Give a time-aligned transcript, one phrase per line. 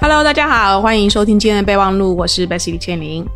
[0.00, 3.26] Hello，大家好，欢迎收听今天的备忘录，我是 Bessy 李千玲。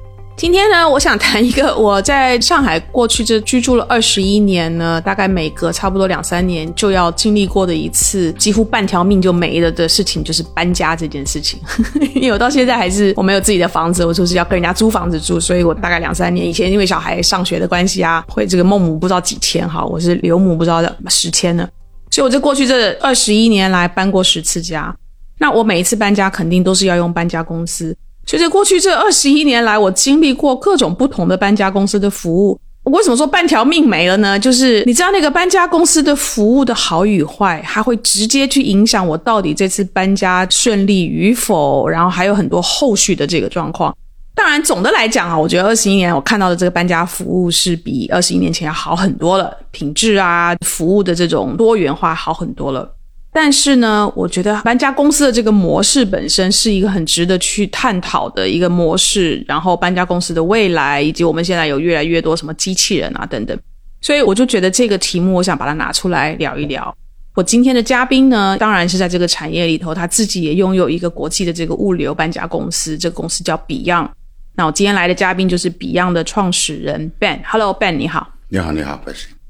[0.43, 11.61] 今天呢，我想谈一个我在上海过去这居住了二十一年呢，大概每隔差不多两三年就要经历过的一次几乎半条命就没了的事情，就是搬家这件事情。
[12.17, 21.69] 因为我到现在还是我没有自己的房子，我就是要跟人家租房子住，所以我大概两三年以前因为小孩上学的关系啊，会这个孟母不知道几迁哈，我是刘母不知道十迁呢，
[22.11, 24.93] 所以我这过去这二十一年来搬过十次家。
[25.39, 32.59] 那我每一次搬家肯定都是要用搬家公司，随着过去这二十一年来，我经历过各种不同的搬家公司的服务。
[32.85, 34.37] 为什么说半条命没了呢？
[34.37, 43.97] 就是你知道那个搬家公司的服务的好与坏，它会直接去影响我到底这次搬家顺利与否，然后还有很多后续的这个状况。
[44.35, 52.91] 当然，总的来讲啊，我觉得二十一年我看到的这个搬家服务是比二十一年前要好很多了，品质啊，服务的这种多元化好很多了。
[53.35, 59.43] 但是呢，我觉得搬家公司的这个模式本身是一个很值得去探讨的一个模式。
[59.49, 63.59] 然后搬家公司的未来，以及我们现在有越来越多什么机器人啊等等，
[64.03, 66.95] 所以我就觉得这个题目，我想把它拿出来聊一聊。
[67.35, 74.11] 我今天的嘉宾呢，当然是在这个产业里头，他自己也拥有一个国际的这个物流搬家公司，这个公司叫 Beyond。
[74.55, 77.41] 那我今天来的嘉宾就是 Beyond 的创始人 Ben。
[77.47, 78.29] Hello Ben，你好。
[78.51, 79.01] 你好，你好，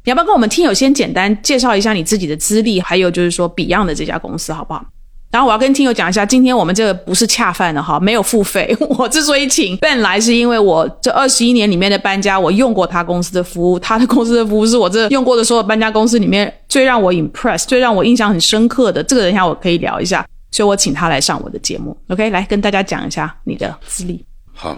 [0.04, 4.84] 你要不要跟我们听友先简单介绍一下你自己的资历，还有就是说 Beyond 的这家公司好不好？
[5.30, 8.76] 然后我要跟听友讲一下，今天我们这个不是恰饭的哈，没有付费。
[8.98, 19.02] 我之所以请 Ben 来，是因为我这二十一年里面的搬家，我用过他公司的服务，他的公司的服务是我这用过的所有搬家公司里面最让我 impress、最让我印象很深刻的。
[19.02, 21.96] 这个等一，下我可以聊一下，所以我请他来上我的节目。
[22.08, 24.22] OK，来跟大家讲一下你的资历。
[24.52, 24.76] 好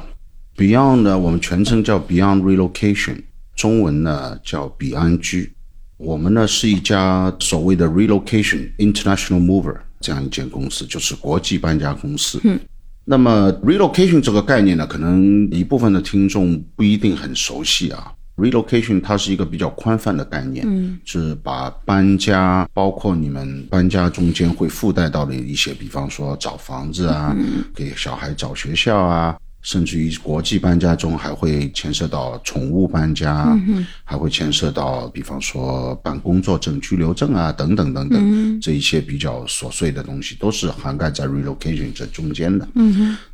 [0.57, 3.23] ，Beyond 呢，我们全称叫 Beyond Relocation。
[3.55, 5.53] 中文呢叫彼安居，
[5.97, 12.41] 我们呢是一家所谓的 relocation international mover 这样一间公司，就是国际搬家公司。
[12.45, 12.59] 嗯，
[13.05, 18.13] 那么 relocation 这个概念呢，可能一部分的听众不一定很熟悉啊。
[18.37, 27.33] relocation 它是一个比较宽泛的概念，嗯，是把搬家包括你们搬家中间会附带到的一些，比方说找房子啊，
[27.73, 29.39] 给小孩找学校啊。
[29.65, 33.59] 甚至于国际搬家中还会牵涉到宠物搬家，
[34.05, 42.69] 还会牵涉到，比方说办工作证、居留证啊，等等等等，这一些比较琐碎的东西都是涵盖在 relocation 这中间的。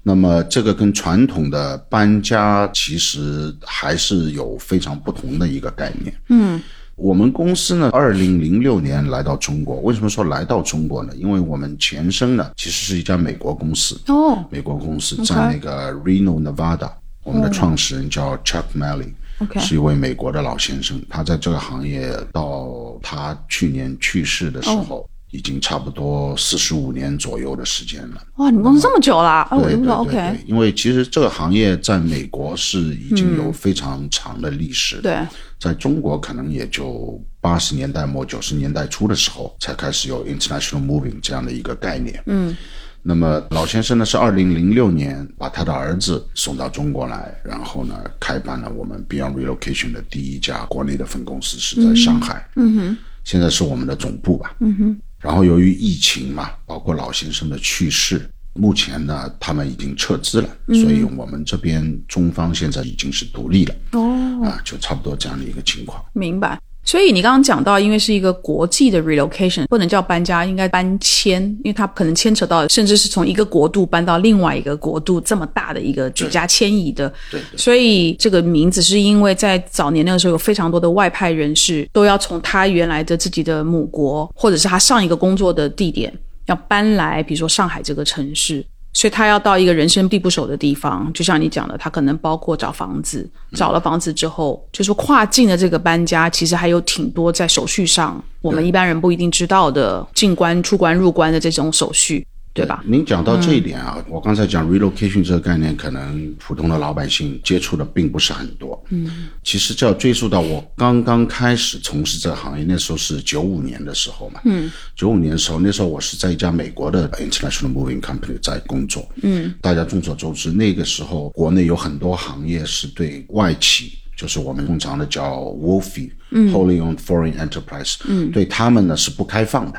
[0.04, 6.14] 那么这个跟传统的搬家其实还是有非常不同的一个概念。
[6.28, 6.62] 嗯。
[7.00, 9.76] 我们公司呢，二零零六年来到中国。
[9.80, 11.14] 为什么说来到中国呢？
[11.16, 13.98] 因为我们前身呢，其实是一家美国公司。
[14.08, 16.90] 哦，美国公司在那个 Reno Nevada。
[17.22, 19.12] 我们的创始人叫 Chuck Malley，
[19.58, 21.00] 是一位美国的老先生。
[21.08, 25.08] 他在这个行业到他去年去世的时候。
[25.30, 28.22] 已经差不多四十五年左右的时间了。
[28.36, 29.46] 哇，你们公司这么久了？
[29.50, 35.00] 对对对，因为其实这个行业在美国是已经有非常长的历史。
[35.00, 35.18] 对，
[35.58, 42.20] 在中国可能也就八十年代末九十年代初的时候才开始有 international moving 这样的一个概念。
[42.26, 42.56] 嗯，
[43.02, 52.48] 那么老先生呢是二零零六年把他的儿子送到中国来，然后呢开办了我们 Beyond Relocation 的第一家国内的分公司，是在上海。
[52.56, 54.56] 嗯哼，现在是我们的总部吧。
[54.58, 55.00] 嗯哼。
[55.20, 63.74] 然后由于疫情嘛，包括老先生的去世，目前呢他们已经撤资了，所以我们这边中方现在已经是独立了。
[63.92, 66.02] 哦，啊，就差不多这样的一个情况。
[66.14, 66.58] 明白。
[66.82, 77.12] 所以你刚刚讲到，因为是一个国际的 relocation，不能叫搬家，应该搬迁，因为它可能牵扯到，甚至是从一个国度搬到另外一个国度这么大的一个举家迁移的。
[77.30, 77.40] 对。
[77.56, 86.12] 所以这个名字是因为在早年那个时候有非常多的外派人士都要从他原来的自己的母国，或者是他上一个工作的地点，
[86.46, 88.64] 要搬来，比如说上海这个城市。
[88.92, 102.26] 所以他要到一个人生地不熟的地方，就像你讲的，他可能包括找房子，找了房子之后，就是跨境的这个搬家，其实还有挺多在手续上，我们一般人不一定知道的进关、出关、入关的这种手续。
[102.60, 102.82] 对吧？
[102.86, 108.80] 您讲到这一点啊，我刚才讲 relocation 这个概念，可能普通的老百姓接触的并不是很多。
[108.90, 114.40] 嗯，其实就要追溯到我刚刚开始从事这个行业，那时候是九五年的时候嘛。
[114.44, 119.08] 嗯，九五年的时候，那时候我是在一家美国的 international moving company 在工作。
[119.22, 129.78] 嗯，大家众所周知，那个时候国内有很多行业是对外企，就是我们通常的叫 WOFE，Wholly Owned Foreign Enterprise，嗯，对他们呢是不开放的。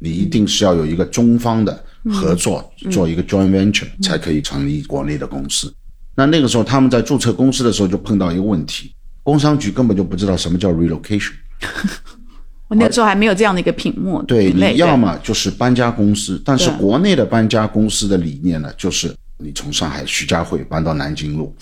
[0.00, 5.72] 你一定是要有一个中方的合作，做一个 joint venture 才可以成立国内的公司。
[6.16, 8.92] 那那个时候他们在注册公司的时候就碰到一个问题，
[9.22, 11.32] 工商局根本就不知道什么叫 relocation。
[12.68, 21.54] 我那个时候还没有这样的一个屏幕，对，你要么就是搬家公司，但是国内的搬家公司的理念呢，就是你从上海徐家汇搬到南京路，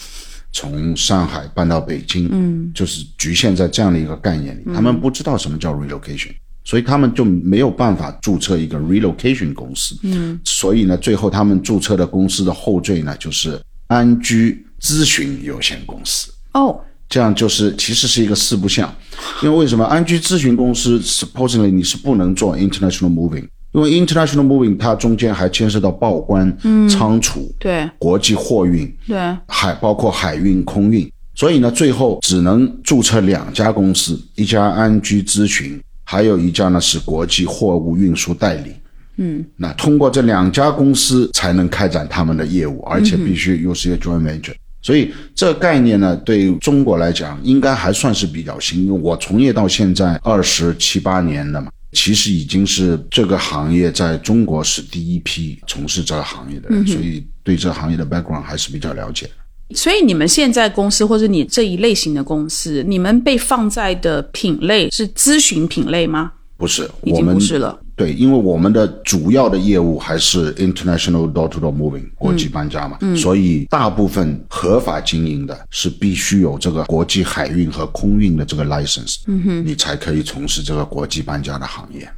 [0.53, 6.33] 从上海搬到北京，嗯，就是局限在这样的一个概念里，他们不知道什么叫 relocation。
[6.69, 16.31] 所以他们就没有办法注册一个 relocation 公司，嗯，所以呢，最后他们注册的公司的后缀呢，就是安居咨询有限公司。
[16.53, 16.79] 哦，
[17.09, 18.95] 这样就是其实是一个四不像，
[19.43, 19.83] 因为为什么？
[19.87, 26.55] 安居咨询公司 supposedly 你是不能做 international moving，因为 international moving 它中间还牵涉到报关、
[26.87, 27.89] 仓储、对。
[27.99, 29.17] 国际货运、对，
[29.47, 38.73] 海包括海运、空运，所以呢，最后只能注册两家公司，一家安居咨询，还有一家呢是国际货物运输代理。
[39.17, 44.55] 嗯，那通过这两家公司才能开展他们的业务，而且必须又是一个 joint venture。
[44.81, 48.87] 所以这个概念呢，对中国来讲应该还算是比较新。
[48.87, 59.29] 因为我从业到现在二十七八年了嘛，其实已经是这个行业在中国是第一批从事这个行业的人，所以对这个行业的 background 还是比较了解。
[59.75, 66.33] 所以你们现在公司或者你这一类型的公司，你们被放在的品类是咨询品类吗？
[66.57, 67.79] 不是，已经我们不是了。
[67.95, 82.09] 对，因为我们的主要的业务还是 international door-to-door moving 国际搬家嘛，所以大部分合法经营的是必须有这个国际海运和空运的这个 license，嗯哼，你才可以从事这个国际搬家的行业。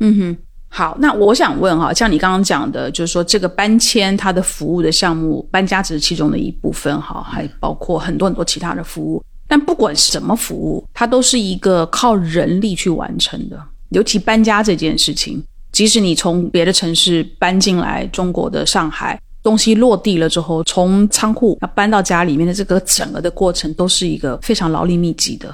[0.73, 9.23] 好，那我想问哈，像你刚刚讲的，就是说这个搬迁它的服务的项目，搬家只是其中的一部分哈，还包括很多很多其他的服务。
[9.49, 13.61] 但不管什么服务，它都是一个靠人力去完成的。
[13.89, 25.53] 尤其搬家这件事情，即使你从别的城市搬进来中国的上海，东西落地了之后，从仓库要搬到家里面的这个整个的过程，都是一个非常劳力密集的。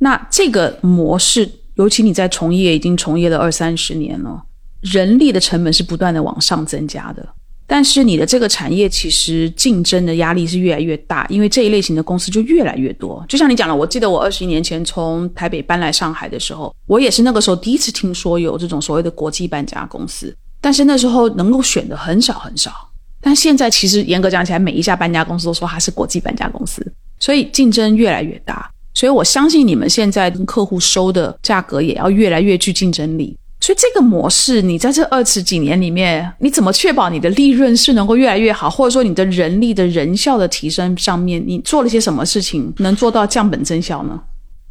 [0.00, 4.42] 那这个模式，尤其你在从业已经从业了二三十年了，
[4.80, 7.26] 人力的成本是不断的往上增加的。
[7.70, 13.22] 但是你的这个产业其实竞争的压力是越来越大，因为这一类型的公司就越来越多。
[13.28, 22.72] 就像你讲了，我记得我二十一年前从台北搬来上海的时候，我也是那个时候第一次听说有这种所谓的国际搬家公司，但是那时候能够选的很少很少。
[23.20, 26.82] 但现在其实严格讲起来，每一家搬家公司都说它是国际搬家公司，
[27.20, 28.70] 所以竞争越来越大。
[28.94, 33.36] 所以我相信你们现在跟客户收的价格也要越来越具竞争力。
[33.60, 44.20] 所以这个模式，你在这二十几年里面，你怎么确保你的利润是能够越来越好，或者说你的人力的人效的提升上面，你做了些什么事情能做到降本增效呢？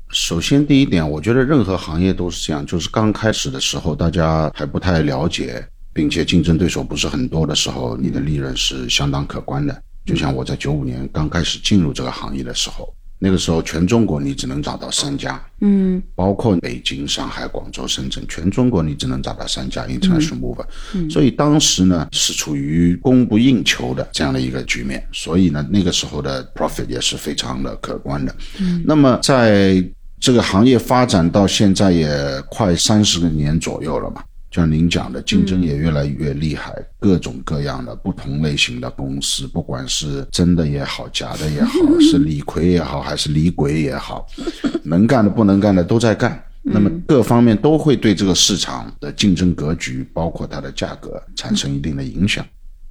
[0.10, 9.83] 首先，第一点，我觉得任何行业都是这样，就是刚开始的时候，大家还不太了解，并且竞争对手不是很多的时候，你的利润是相当可观的。
[10.06, 28.36] 就像我在九五年刚开始进入这个行业的时候，那个时候全中国你只能找到三家，嗯，包括北京、上海、广州、深圳，全中国你只能找到三家 international mover，、所以当时呢是处于供不应求的这样的一个局面，所以呢那个时候的 profit 也是非常的可观的。
[28.60, 29.84] 嗯，那么在
[30.19, 32.10] 这个行业发展到现在也
[32.50, 44.25] 快三十个年左右了嘛，就像您讲的，竞争也越来越厉害，各种各样的不同类型的公司，不管是真的也好，假的也好， 是李逵也好，还是李鬼也好，
[44.83, 46.41] 能干的不能干的都在干。
[46.69, 52.45] 那么各方面都会对这个市场的竞争格局，包括它的价格产生一定的影响。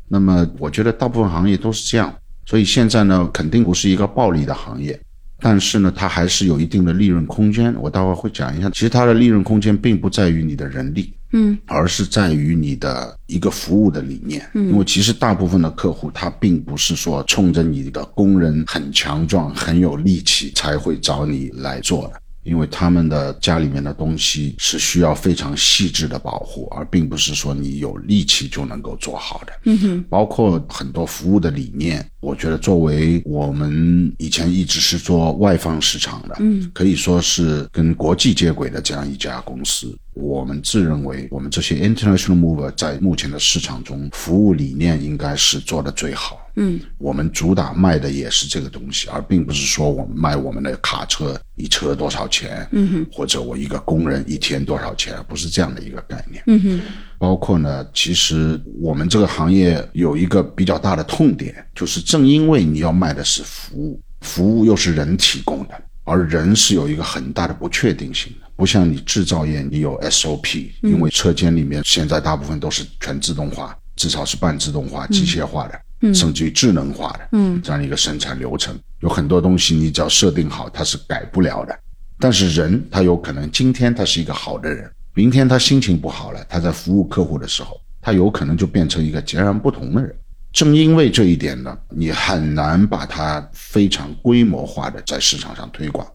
[0.09, 2.15] 那么我觉得大部分行业都是这样，
[2.47, 4.99] 所以现在呢，肯定不是一个暴利的行业。
[5.41, 7.75] 但是呢，它还是有一定的利润空间。
[7.79, 14.49] 我待会儿会讲一下，其实它的利润空间并不在于你的人力，嗯，而是在于你的一个服务的理念。
[14.55, 22.21] 嗯，因为其实大部分的客户他并不是说冲着你的工人很强壮、很有力气才会找你来做的。
[22.45, 29.53] 因为他们的家里面的东西是需要非常细致的保护，而并不是说你有力气就能够做好的。
[29.65, 39.93] 嗯哼，包括很多服务的理念，我觉得作为我们以前一直是做外方市场的，嗯，可以说是跟国际接轨的这样一家公司。
[40.17, 46.41] 我们自认为，我们这些 international mover 在目前的市场中，服务理念应该是做的最好。
[46.57, 56.43] 嗯，我们主打卖的也是这个东西，而并不是说我们卖我们的卡车一车多少钱，嗯哼，或者我一个工人一天多少钱，不是这样的一个概念。
[56.47, 56.81] 嗯哼，
[57.19, 68.46] 包括呢，其实我们这个行业有一个比较大的痛点，就是正因为你要卖的是服务，服务又是人提供的，而人是有一个很大的不确定性的。
[68.57, 75.81] 不像你制造业，你有 SOP，因为车间里面现在大部分都是全自动化，至少是半自动化、机械化的。
[76.13, 81.77] 甚至于智能化的，嗯，这样一个生产流程，有很多东西你只要设定好，它是改不了的。
[82.19, 90.15] 但是人他有可能今天他是一个好的人，明天他心情不好了，他在服务客户的时候，他有可能就变成一个截然不同的人。
[90.53, 96.07] 正因为这一点呢，你很难把它非常规模化的在市场上推广，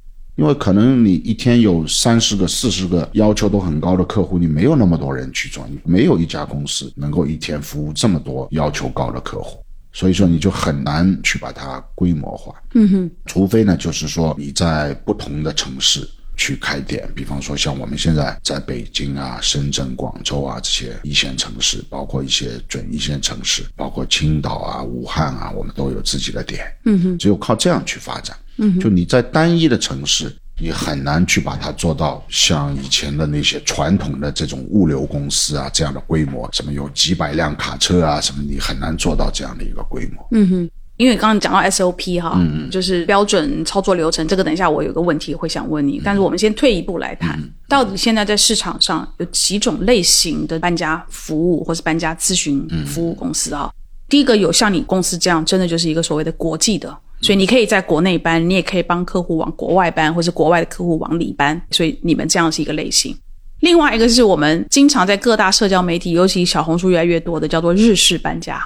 [0.41, 9.63] 因为可能你一天有三十个、四十个要求都很高的客户，你没有那么多人去做，你没有一家公司能够一天服务这么多要求高的客户。
[9.93, 30.35] 所以说你就很难去把它规模化，嗯哼，除非呢，就是说你在不同的城市去开店，比方说像我们现在在北京啊、深圳、广州啊这些一线城市，包括一些准一线城市，包括青岛啊、武汉啊，我们都有自己的店，嗯哼，只有靠这样去发展，嗯，就你在单一的城市。
[30.63, 40.23] 你很难去把它做到像以前的那些传统的这种物流公司啊这样的规模，什么有几百辆卡车啊什么，你很难做到这样的一个规模。
[40.29, 53.71] 嗯哼，因为刚刚讲到 SOP 哈，嗯嗯，就是标准操作流程，这个等一下我有个问题会想问你，但是我们先退一步来谈，到底现在在市场上有几种类型的搬家服务或是搬家咨询服务公司啊？
[54.07, 56.95] 第一个有像你公司这样，真的就是一个所谓的国际的。
[57.21, 61.61] 所以你可以在国内搬，你也可以帮客户往国外搬，或是国外的客户往里搬。
[61.71, 63.15] 所以你们这样是一个类型。
[63.59, 68.59] 另外一个是我们经常在各大社交媒体，尤其小红书越来越多的，叫做日式搬家。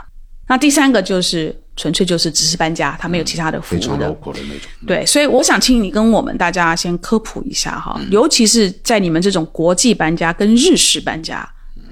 [0.47, 4.07] 那第三个就是纯粹就是只是搬家，它没有其他的服务的。
[4.07, 4.59] 的那种。
[4.87, 11.45] 对，所以我想请你跟我们大家先科普一下哈，尤其是在你们这种国际搬家跟日式搬家。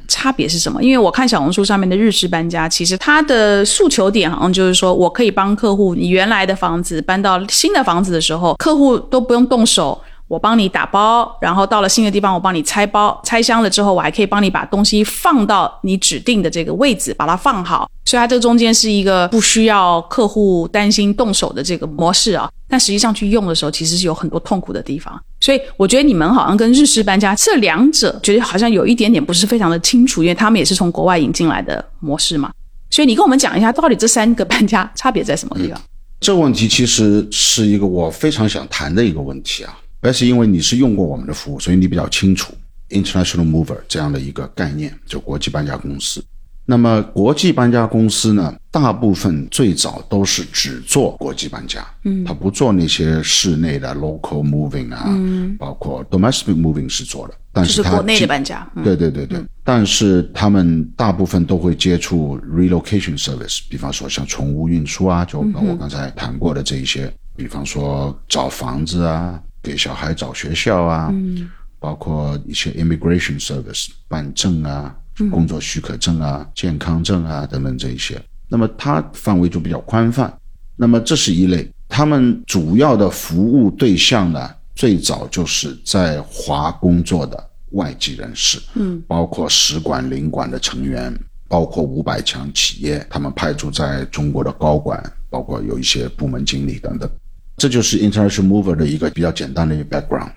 [0.08, 0.82] 差别是什么？
[0.84, 10.00] 因为我看小红书上面的日式搬家，其实它的诉求点好像就是说我可以帮客户，你原来的房子搬到新的房子的时候，客户都不用动手。
[10.34, 17.88] 我帮你打包，然后到了新的地方，我帮你拆包、拆箱了之后，我还可以帮你把东西放到你指定的这个位置，把它放好。
[18.04, 22.50] 所以它这个中间是一个不需要客户担心动手的这个模式啊。
[22.68, 25.14] 但实际上去用的时候，其实是有很多痛苦的地方。
[25.40, 32.52] 所以我觉得你们好像跟日式搬家这两者，觉得好像有一点点不是非常的清楚，因为他们也是从国外引进来的模式嘛。
[32.90, 35.80] 所以你跟我们讲一下，到底这三个搬家差别在什么地方？
[36.20, 39.78] 这个问题其实是一个我非常想谈的一个问题啊。
[40.04, 42.54] 但是因为你是用过我们的服务，所以你比较清楚
[42.90, 46.22] international mover 这样的一个概念，就国际搬家公司。
[46.66, 69.42] 那么国际搬家公司呢，大部分最早都是只做国际搬家，嗯，他不做那些室内的 local moving 啊，嗯，包括 domestic moving 是做的，但是国内的搬家，对对对对，但是他们大部分都会接触 relocation service，比方说像宠物运输啊，就我刚才谈过的这一些，比方说找房子啊。
[69.64, 71.50] 给小孩找学校啊，嗯。
[71.80, 74.96] 包括一些 immigration service 办证啊、
[75.30, 78.18] 工作许可证啊、健康证啊等等这一些，
[78.48, 80.34] 那么它范围就比较宽泛。
[80.78, 91.14] 那么这是一类，他们主要的服务对象呢，最早就是在华工作的外籍人士，嗯，包括使馆领馆的成员，
[91.50, 97.10] 包括五百强企业，他们派驻在中国的高管，包括有一些部门经理等等。
[97.58, 100.32] 这就是 international mover 的一个比较简单的一个 background。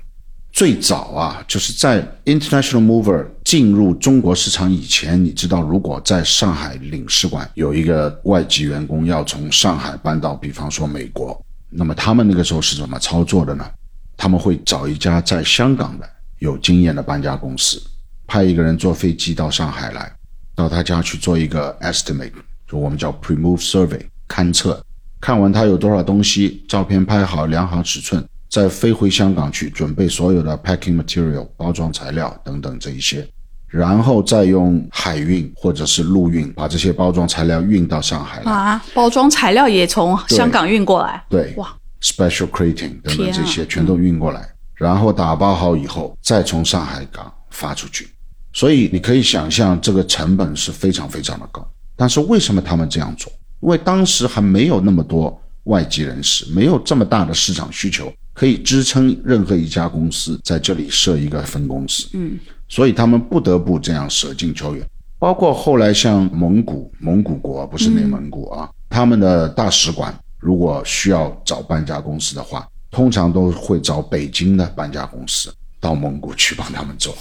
[0.53, 13.71] 最早啊，就是在 international mover 进入中国市场以前，你知道，如果在上海领事馆有一个外籍员工要从上海搬到，比方说美国，那么他们那个时候是怎么操作的呢？
[14.17, 16.09] 他们会找一家在香港的
[16.39, 17.79] 有经验的搬家公司，
[18.27, 20.11] 派一个人坐飞机到上海来，
[20.55, 22.33] 到他家去做一个 estimate，
[22.67, 24.83] 就我们叫 pre-move survey 勘测。
[25.21, 33.27] 看完他有多少东西，照片拍好，量好尺寸，再飞回香港去准备所有的 packing material 包装材料等等这一些，
[33.67, 38.53] 然后再用海运或者是陆运把这些包装材料运到上海来。
[38.53, 48.09] 啊，包装材料也从香港运过来，对，哇，special crating 等等这些全都运过来，然后打包好以后再从上海港发出去，
[48.53, 53.33] 所以你可以想象这个成本是非常非常的高，但是为什么他们这样做？
[53.61, 62.09] 因为当时还没有那么多外籍人士，没有这么大的市场需求，可以支撑任何一家公司在这里设一个分公司。
[62.13, 64.87] 嗯，所以他们不得不这样舍近求远。
[65.19, 75.53] 包括后来像蒙古，蒙古国不是内蒙古啊，他们的大使馆如果需要找搬家公司的话，通常都会找北京的搬家公司。
[75.81, 77.17] 到蒙古去帮他们做，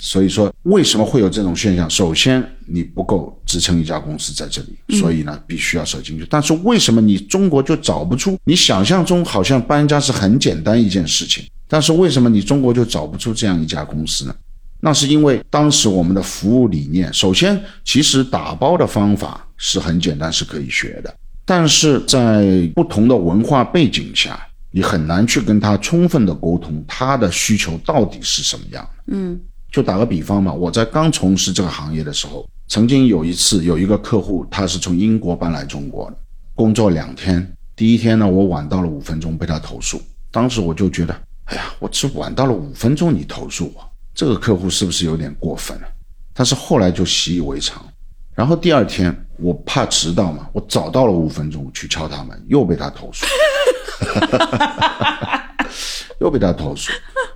[0.00, 1.88] 所以说为什么会有这种现象？
[1.88, 6.26] 首先你不够支撑一家公司在这里，所以呢必须要舍进去。
[6.28, 8.38] 但是为什么你中国就找不出？
[8.44, 14.34] 你想象中好像搬家是很简单一件事情，但是为什么你中国就找不出这样一家公司呢？
[14.80, 21.14] 那是因为当时我们的服务理念，首先，其实打包的方法是很简单，是可以学的，
[21.44, 29.14] 但是在不同的文化背景下，你很难去跟他充分的沟通，他的需求到底是什么样的。
[29.14, 36.16] 嗯，就打个比方嘛，我在刚从事这个行业的时候，曾经有一次有一个客户，他是从英国搬来中国的，
[36.54, 40.00] 工作两天，第一天呢，我晚到了五分钟，被他投诉。
[40.30, 41.12] 当时我就觉得，
[41.46, 43.84] 哎呀，我只晚到了五分钟，你投诉我。
[44.14, 45.88] 这个客户是不是有点过分了？
[46.32, 47.84] 但是后来就习以为常。
[48.34, 53.26] 然后第二天我怕迟到嘛，我早到了五分钟去敲他门，又被他投诉，
[56.20, 56.92] 又被他投诉。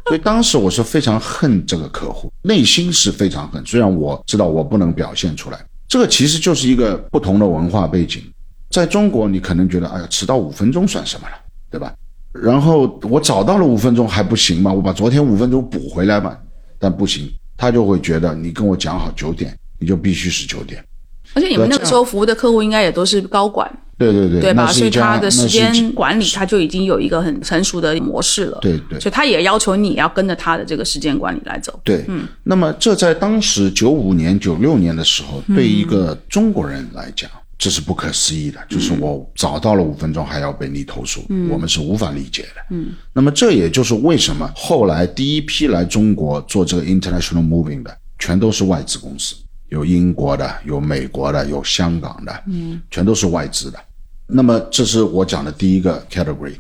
[0.07, 3.65] 所以当时我是非常恨这个客户，内心是非常恨。
[3.65, 8.23] 虽然我知道我不能表现出来，这个其实就是一个不同的文化背景。
[8.71, 11.35] 在中国，你可能觉得，哎呀，迟到五分钟算什么了，
[11.71, 11.95] 对吧？
[12.33, 14.73] 然后我早到了五分钟还不行吗？
[14.73, 16.37] 我把昨天五分钟补回来嘛。
[16.79, 20.85] 但不行，他就会觉得你跟我讲好九点，你就必须是九点。
[21.33, 24.67] 而且你们那个时候服务的客户应该也都是高管，对对对，对吧？
[24.71, 28.59] 所以他的时间管理他就已经有一个很成熟的模式了。
[28.61, 31.79] 对对，所以他也要求你要跟着他的这个时间管理来走。
[31.85, 32.27] 对，嗯。
[32.43, 37.31] 那么这在当时九五年、九六年的时候，对一个中国人来讲。
[37.57, 42.61] 这是不可思议的，就是我早到了五分钟还要被你投诉，我们是无法理解的。
[42.71, 49.37] 嗯，那么这也就是为什么后来第一批来中国做这个 international moving 的，全都是外资公司，
[49.75, 53.79] 有英国的，有美国的，有香港的，嗯，全都是外资的。
[54.27, 56.55] 那么这是我讲的第一个 category，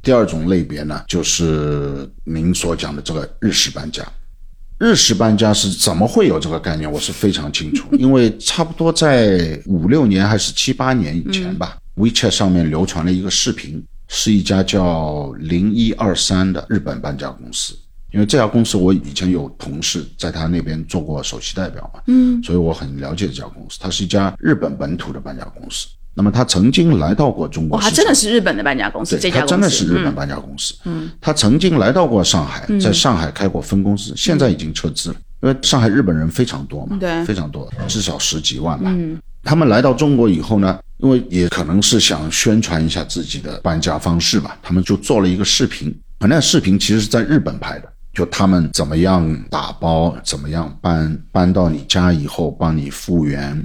[0.00, 4.02] 第二种类别呢，就是您所讲的这个日式搬家。
[4.78, 6.90] 日式搬家是怎么会有这个概念？
[6.90, 17.74] 我是非常清楚， 因为差不多在五六年还是七八年以前吧，WeChat 上面流传了一个视频，是一家叫零一二三的日本搬家公司。
[18.12, 23.78] 因为这家公司我以前有同事在他那边做过首席代表嘛，嗯，所以我很了解这家公司。
[23.80, 25.86] 它是一家日本本土的搬家公司。
[26.12, 29.16] 那么他曾经来到过中国，哇，真的是日本的搬家公司。
[29.16, 30.74] 对，他真的是日本搬家公司。
[30.84, 38.90] 嗯，他曾经来到过上海，在上海开过分公司，现在已经撤资了，因为上海日本人非常多嘛，对，非常多，至少十几万吧。
[38.92, 45.96] 嗯，他们来到中国以后呢，因为也可能是想宣传一下自己的搬家方式吧，他们就做了一个视频。
[46.18, 47.90] 那视频其实是在日本拍的。
[48.12, 53.56] 就他们怎么样打包，怎么样搬搬到你家以后，帮你复原，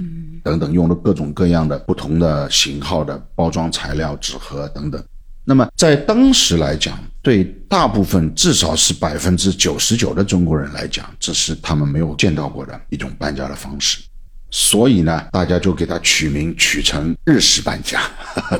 [0.44, 5.02] 等等，用了各种各样的不同的型号的包装材料、纸盒等等。
[5.44, 13.98] 那么在当时来讲，对大部分至少是百分之九十九的中国人来讲，这是他们没有见到过的一种搬家的方式。
[14.50, 18.00] 所以呢，大家就给它取名取成日式搬家，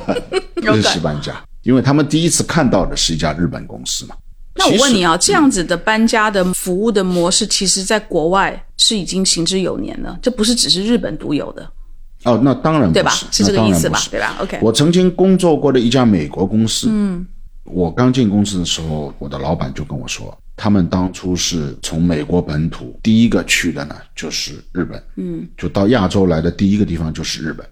[0.61, 4.15] 日式搬家，因为他们第一次看到的是一家日本公司嘛。
[4.57, 11.69] 那我问你啊，这样子的搬家的服务的模式，其实在国外是已经行之有年了，这不是只是日本独有的。
[12.23, 13.11] 哦，那当然对吧？
[13.31, 13.99] 是这个意思吧？
[14.09, 14.59] 对吧？OK。
[14.61, 17.25] 我曾经工作过的一家美国公司，嗯，
[17.63, 27.65] 我刚进公司的时候，我的老板就跟我说，他们当初是从美国本土第一个去的呢，就是日本，嗯，就到亚洲来的第一个地方就是日本。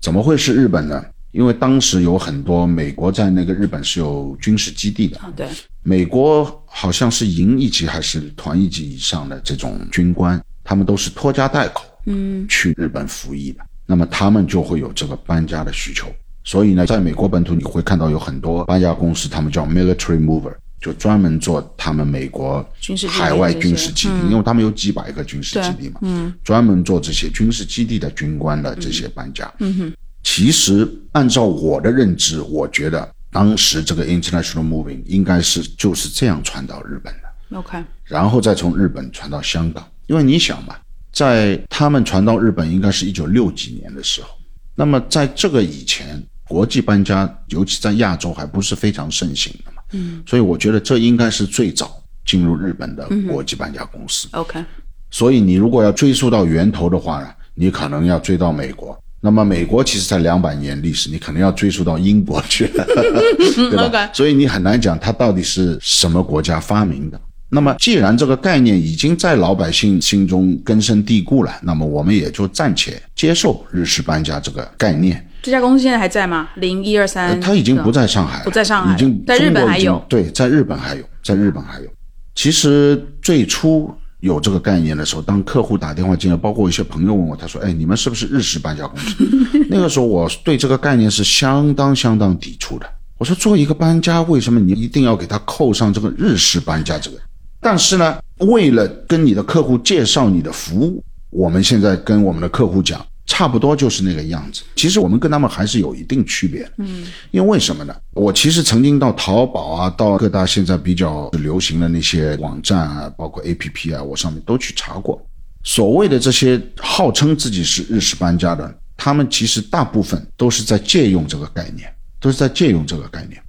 [0.00, 1.02] 怎么会是日本呢？
[1.32, 5.48] 因为当时有很多美国在那个日本是有军事基地的，对，
[5.82, 16.06] 美国好像是营一级还是团一级以上的这种军官，他们都是拖家带口，嗯，去日本服役的，那么他们就会有这个搬家的需求，
[16.44, 29.92] 所以呢，在美国本土你会看到有很多搬家公司，他们叫 military mover，就专门做他们美国军事海外军事基地，因为他们有几百个军事基地嘛，嗯，专门做这些军事基地的军官的这些搬家，嗯哼。
[30.22, 37.58] 其实，按照我的认知，我觉得当时这个 international moving 应该是就是这样传到日本的。
[37.58, 39.86] OK，然后再从日本传到香港。
[40.06, 40.76] 因为你想嘛，
[41.12, 44.28] 在他们传到日本，应该是一九六几年的时候。
[44.74, 49.82] 那么在这个以前，国际搬家，尤其在亚洲还不是非常盛行的嘛。
[49.92, 50.22] 嗯。
[50.26, 54.28] 所以我觉得这应该是最早进入日本的国际搬家公司。
[54.32, 54.64] OK。
[55.10, 58.98] 所以你如果要追溯到源头的话呢，你可能要追到美国。
[59.24, 62.84] 那么美国其实才两百年历史，你可能要追溯到英国去了，
[63.70, 64.10] 对吧？
[64.12, 67.20] 所以你很难讲它到底是什么国家发明的。
[67.48, 75.24] 那么既然这个概念已经在老百姓心中根深蒂固了，那么我们也就暂且接受日式搬家这个概念。
[75.40, 76.48] 这家公司现在还在吗？
[76.56, 80.04] 零一二三，它已经不在上海，不在上海，已经在日本还有。
[80.08, 81.86] 对，在日本还有，在日本还有。
[82.34, 83.88] 其实最初。
[84.22, 89.16] 有这个概念的时候，当客户打电话进来，包括一些朋友问我，他说：“哎，你们是不是日式搬家公司？”
[89.68, 92.86] 那个时候，我对这个概念是相当相当抵触的。
[93.18, 97.16] 我说：“做一个搬家，为什么你一定要给他扣上这个日式搬家这个？
[97.60, 104.62] 但是呢，为了跟你的客户介绍你的服务，我们现在跟我们的客户讲，差不多就是那个样子。
[104.76, 106.70] 其实我们跟他们还是有一定区别。
[106.76, 107.96] 嗯，因为为什么呢？
[108.12, 115.18] 我其实曾经到淘宝啊，到各大现在比较流行的那些网站啊，包括 APP 啊，我上面都去查过。
[115.64, 121.90] 所谓的这些号称自己是日式搬家的，他们其实大部分都是在借用这个概念，
[122.20, 123.42] 都是在借用这个概念。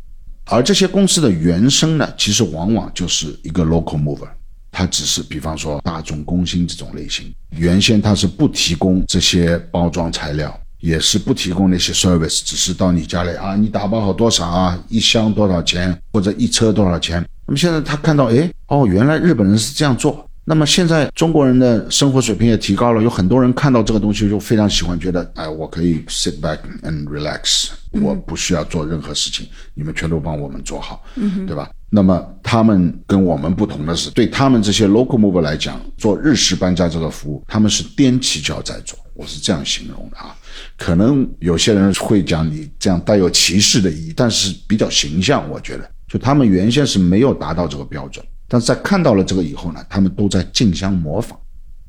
[0.45, 4.29] 而这些公司的原生呢，其实往往就是一个 local mover，
[4.73, 17.23] 它只是比方说大众工薪这种类型，原先它是不提供这些包装材料，也是不提供那些 service，只是到你家里啊，你打包好多少啊，一箱多少钱，或者一车多少钱。
[17.45, 20.27] 那么现在他看到，哎，哦，原来日本人是这样做。
[20.45, 31.01] 那么现在中国人的生活水平也提高了，有很多人看到这个东西就非常喜欢，觉得哎，我可以 sit back and relax，我不需要做任何事情，你们全都帮我们做好，
[31.47, 31.69] 对吧？
[31.95, 40.35] 那么他们跟我们不同的是，对他们这些 local mover 来讲，做日式搬家这个服务，他们是踮起脚在做，我是这样形容的啊。
[40.75, 48.25] 可能有些人会讲你这样带有歧视的意义，但是比较形象，我觉得，就他们原先是没有达到这个标准。
[48.47, 51.37] 但是在看到了这个以后呢，他们都在竞相模仿。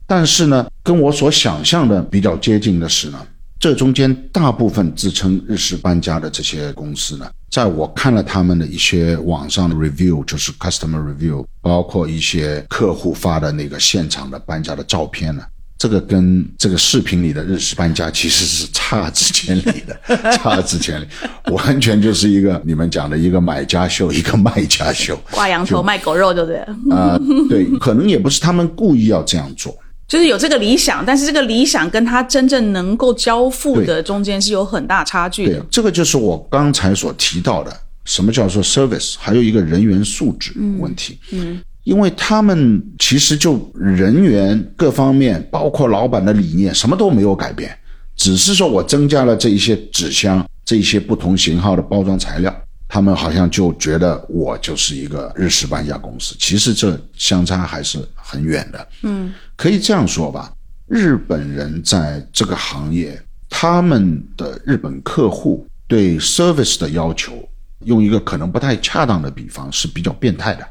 [0.07, 3.27] 但是呢，跟我所想象的比较接近的是呢，
[3.64, 15.42] 这中间大部分自称日式搬家的这些公司呢，在我看了他们的一些网上的 review，就是 customer review，包括一些客户发的那个现场的搬家的照片呢。
[15.79, 19.98] 这个跟这个视频里的日式搬家其实是差之千里的，
[20.37, 21.07] 差之千里，
[21.50, 26.59] 完全就是一个你们讲的一个买家秀，一个卖家秀，挂羊头卖狗肉，对不对？
[26.94, 29.74] 啊，对，可能也不是他们故意要这样做，
[30.14, 35.59] 就是有这个理想，但是这个理想跟他真正能够交付的中间是有很大差距的。
[35.68, 41.18] 这个就是我刚才所提到的，什么叫做 service，还有一个人员素质问题。
[41.33, 41.61] 嗯。
[41.83, 47.77] 因为他们其实就人员各方面，包括老板的理念，什么都没有改变，
[48.14, 52.55] 只是说我增加了这一些纸箱，这一些不同型号的包装材料，
[52.94, 56.37] 他们好像就觉得我就是一个日式搬家公司。
[56.38, 58.88] 其实这相差还是很远的。
[59.02, 60.52] 嗯，可以这样说吧，
[60.87, 67.33] 日本人在这个行业，他们的日本客户对 service 的要求，
[67.80, 70.64] 用一个可能不太恰当的比方，是比较变态的。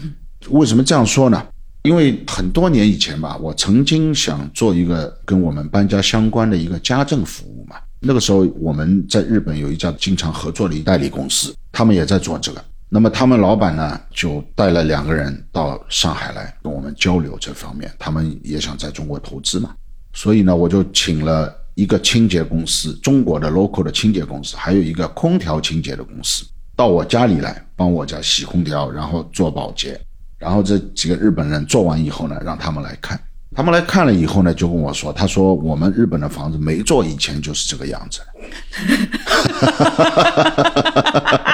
[0.52, 1.42] 为什么这样说呢？
[1.84, 7.76] 因为很多年以前吧，我曾经想做一个跟我们搬家相关的一个家政服务嘛。
[8.00, 12.64] 那个时候我们在日本有一家经常合作的代理公司，他们也在做这个。
[12.88, 19.74] 那么他们老板呢，就带了两个人到上海来跟我们交流这方面，他们也想在中国投资嘛。
[20.12, 30.00] 所以呢，我就请了一个清洁公司，中国的 local 的清洁公司，还有一个空调清洁的公司，到我家里来帮我家洗空调，然后做保洁。
[30.36, 33.20] 然后这几个日本人做完以后呢，让他们来看。
[33.56, 38.20] 他们来看了以后呢，就跟我说：“他说我们日本的房子没做以前就是这个样子。”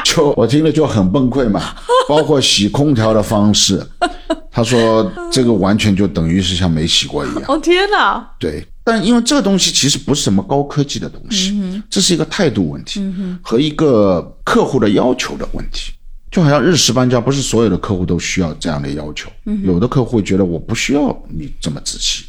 [0.04, 1.74] 就我听了就很崩溃嘛。
[2.08, 3.84] 包括洗空调的方式，
[4.50, 7.44] 他说这个完全就等于是像没洗过一样。
[7.48, 8.24] 哦天哪！
[8.38, 13.02] 对，但因为这个东西其实不是什么高科技的东西，这是一个态度问题
[13.42, 15.92] 和一个客户的要求的问题。
[16.36, 19.30] 就好像日式搬家，不是所有的客户都需要这样的要求。
[19.64, 22.26] 有的客户会觉得我不需要你这么仔细，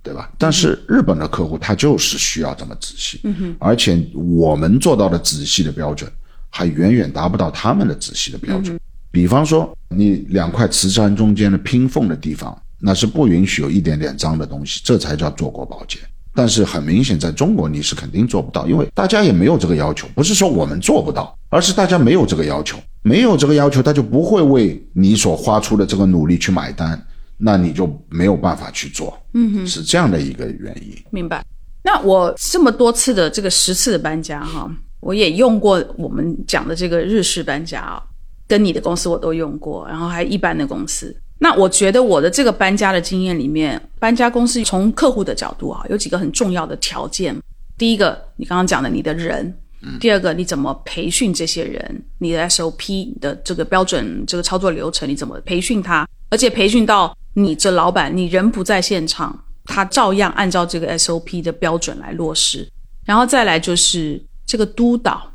[0.00, 0.30] 对吧？
[0.38, 3.20] 但是日本的客户他就是需要这么仔细，
[3.58, 6.08] 而且我们做到的仔细的标准，
[6.50, 8.78] 还远远达不到他们的仔细的标准。
[9.10, 15.98] 比方说，你两块瓷砖中间的拼缝的地方，那是不允许有一点点脏的东西，这才叫做过保洁。
[16.34, 20.08] 但是很明显，在中国你是肯定做不到，因为大家也没有这个要求。
[20.14, 27.00] 不是说我们做不到，而是大家没有这个要求，没有这个要求，他就不会为你所花出的这个努力去买单，
[27.36, 29.16] 那你就没有办法去做。
[29.34, 30.96] 嗯哼，是这样的一个原因。
[31.10, 31.44] 明白。
[31.84, 38.02] 那我这么多次的这个十次的搬家哈，我也用过我们讲的这个日式搬家啊，
[38.46, 41.14] 跟你的公司我都用过，然后还一般的公司。
[41.42, 47.36] 那我觉得我的这个搬家的经验里面，搬家公司从客户的角度啊，有几个很重要的条件。
[47.76, 49.52] 第一个，你刚刚讲的你的人；
[49.98, 52.04] 第二个，你怎么培训这些人？
[52.18, 56.06] 你的 SOP 的这个标准、这个操作流程，你怎么培训他？
[56.30, 62.64] 而且培训到你这老板，你人不在现场，他照样按照这个 SOP 的标准来落实。
[63.04, 65.31] 然后再来就是这个督导。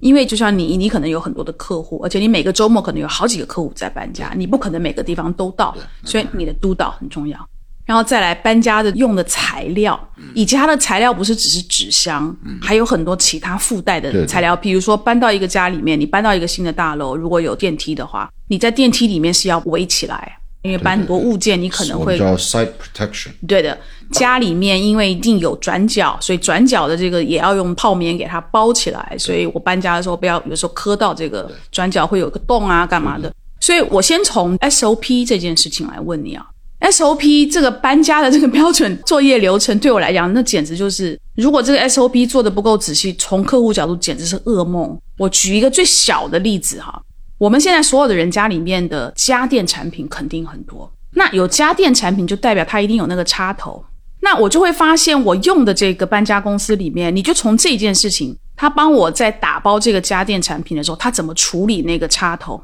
[0.00, 7.38] 因为就像你，你可能有很多的客户，而且你每个周末可能有好几个客户在搬家，你不可能每个地方都到，所以你的督导很重要。
[7.84, 9.98] 然后再来搬家的用的材料，
[10.34, 14.54] 以及它的材料不是只是纸箱，还有很多其他附带的材料。
[14.54, 23.30] 比如说搬到一个家里面，你搬到一个新的大楼，如果有电梯的话，你在电梯里面是要围起来，因为搬很多物件，你可能会我们叫 site protection。
[23.46, 23.76] 对的，
[24.12, 29.16] 家里面因为一定有转角，所以转角的这个也要用泡棉给它包起来。
[29.18, 33.32] 所以我搬家的时候不要有时候磕到这个转角会有个洞啊，干嘛的？
[33.60, 36.46] 所以我先从 SOP 这件事情来问你啊。
[36.80, 44.96] SOP 这个搬家的这个标准作业流程，对我来讲，那简直就是如果这个 SOP 做的不够仔细，从客户角度简直是噩梦。
[45.16, 47.02] 我举一个最小的例子哈，
[47.38, 53.84] 我们现在所有的人家里面的家电产品肯定很多，那有家电产品就代表它一定有那个插头，
[54.20, 62.60] 那我就会发现我用的这个搬家公司里面，你就从这件事情，他帮我在打包这个家电产品的时候，他怎么处理那个插头？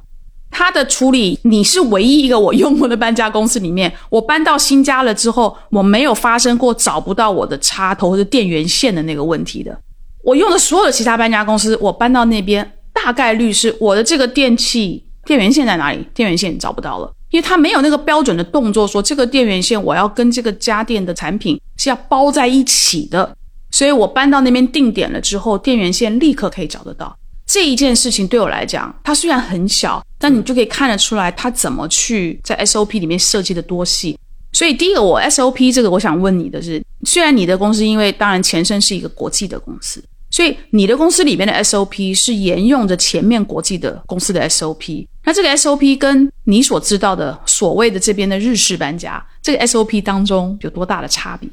[0.51, 9.77] 他的处理，你是唯一一个我用过的搬家公司里面，我搬到新家了之后，我没有发生过找不到我的插头或者电源线的那个问题的。
[10.23, 12.73] 我用的所有的其他搬家公司，我搬到那边，
[13.05, 16.03] 大概率是我的这个电器电源线在哪里？
[16.15, 23.37] 电源线找不到了，因为它没有那个标准的动作，说这个电源线我要跟这个家电的产品是要包在一起的。
[23.71, 27.15] 所以我搬到那边定点了之后，电源线立刻可以找得到。
[27.47, 34.19] 这一件事情对我来讲，它虽然很小，但你就可以看得出来，它怎么去在 SOP 里面设计的多细。
[34.53, 40.03] 所以第一个，我 SOP 这个，我想问你的是，虽然你的公司因为当然前身是一个国际的公司，
[40.35, 45.07] 所以你的公司里面的 SOP 是沿用着前面国际的公司的 SOP。
[45.23, 51.49] 那这个 SOP 跟你所知道的所谓的这边的日式搬家，这个 SOP 当中有多大的差别？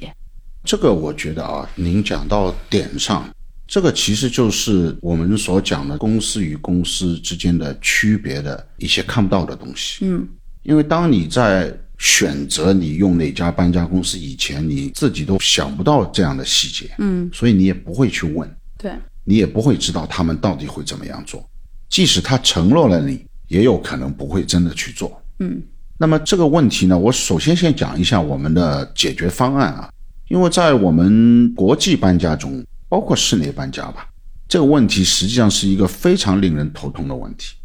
[0.63, 3.29] 这个我觉得啊，您讲到点上。
[3.67, 10.03] 这个其实就是我们所讲的公司与公司之间的区别的一些看不到的东西。
[10.03, 10.27] 嗯，
[10.63, 16.89] 因为当你在选择你用哪家搬家公司以前，你自己都想不到这样的细节。
[16.97, 18.91] 嗯，所以你也不会去问，对，
[19.23, 21.47] 你也不会知道他们到底会怎么样做。
[21.89, 25.21] 即使他承诺了你，也有可能不会真的去做。
[25.39, 25.61] 嗯，
[25.97, 29.89] 那么这个问题呢，我首先先讲一下我们的解决方案啊，
[30.29, 32.65] 因为在我们国际搬家中。
[32.91, 34.09] 包括室内搬家吧，
[34.49, 37.55] 这个问题实际上是一个非常令人头痛的问题，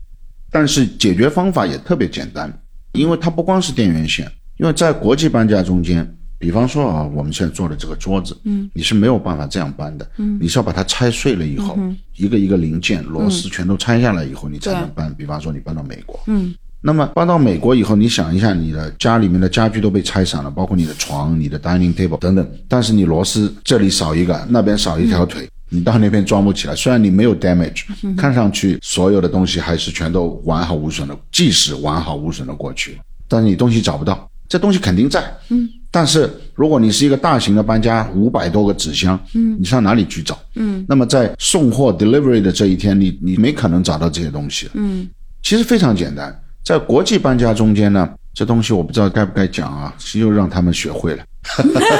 [0.52, 2.48] 但是解决方法也特别简单，
[2.92, 11.78] 因为它不光是电源线，因为在国际搬家中间，比方说啊，我们现在做的这个桌子，嗯，你是没有办法这样搬的，嗯，你是要把它拆碎了以后，
[12.16, 15.12] 一个一个零件螺丝全都拆下来以后，你才能搬。
[15.14, 16.54] 比方说你搬到美国，嗯。
[16.82, 22.48] 那么搬到美国以后，你想一下，你的家里面的家具都被拆散了，包括你的床、你的 dining table 等等。
[22.68, 26.76] 但是你螺丝这里少一个，那边少一条腿，你到那边装不起来。
[26.76, 32.96] 虽然你没有 damage，看上去所有的东西还是全都完好无损的，即使完好无损的过去，
[33.26, 35.24] 但是你东西找不到，这东西肯定在。
[35.48, 35.68] 嗯。
[35.96, 40.38] 但是如果你是一个大型的搬家，五百多个纸箱，嗯，你上哪里去找？
[40.56, 40.84] 嗯。
[40.86, 44.68] 那么在送货 delivery 的这一天，你你没可能找到这些东西。
[44.74, 45.08] 嗯。
[45.42, 46.38] 其实非常简单。
[46.62, 51.24] 在国际搬家中间呢，这东西我不知道该不该讲啊，又让他们学会了。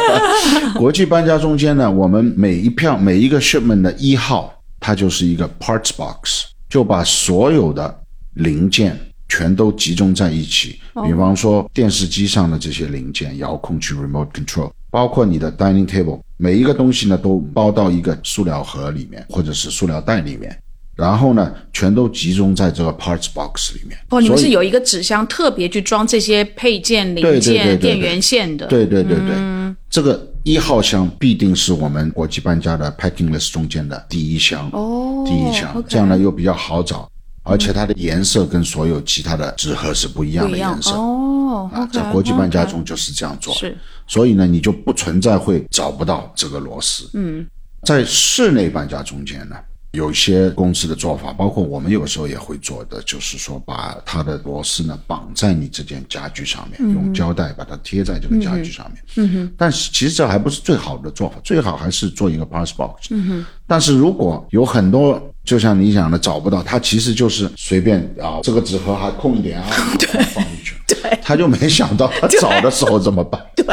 [0.77, 7.99] 国际搬家中间呢，我们每一票每一个 shipment 的一号，它就是一个 parts box，就把所有的
[8.35, 8.95] 零件
[9.29, 10.79] 全都集中在一起。
[11.05, 20.57] 比方说电视机上的这些零件，遥控器 remote control，包括你的 dining table，每一个东西呢都包到一个塑料盒里面，或者是塑料袋里面。
[20.97, 23.99] 然后呢，全都集中在这个 parts box 里面。
[24.09, 28.67] 哦，你们是有一个纸箱特别去装这些配件、零件、电源线的。
[28.69, 34.71] 对对对对，这个一号箱必定是我们国际搬家的 packing list 中间的第一箱。
[34.73, 37.07] 哦，第一箱，这样呢又比较好找，
[37.47, 40.91] 而且它的颜色跟所有其他的纸盒是不一样的颜色。
[40.93, 43.55] 哦，啊，在国际搬家中就是这样做。
[43.55, 47.09] 是，所以呢，你就不存在会找不到这个螺丝。
[47.15, 47.47] 嗯，
[47.85, 49.57] 在室内搬家中间呢。
[49.93, 59.03] 有些公司的做法，包括我们有时候也会做的，就是说把它的螺丝呢绑在你这件家具上面，用胶带把它贴在这个家具上面。
[59.15, 59.55] 嗯哼。
[59.57, 63.07] 但是其实这还不是最好的做法，最好还是做一个 parts box。
[63.09, 63.47] 嗯哼。
[63.67, 69.67] 但是如果有很多，就像你讲的找不到，他其实就是随便啊，这个纸盒还空一点啊，
[70.35, 70.75] 放进去。
[70.89, 71.19] 对。
[71.23, 73.41] 他就没想到他 找的时候怎么办？
[73.57, 73.65] 对。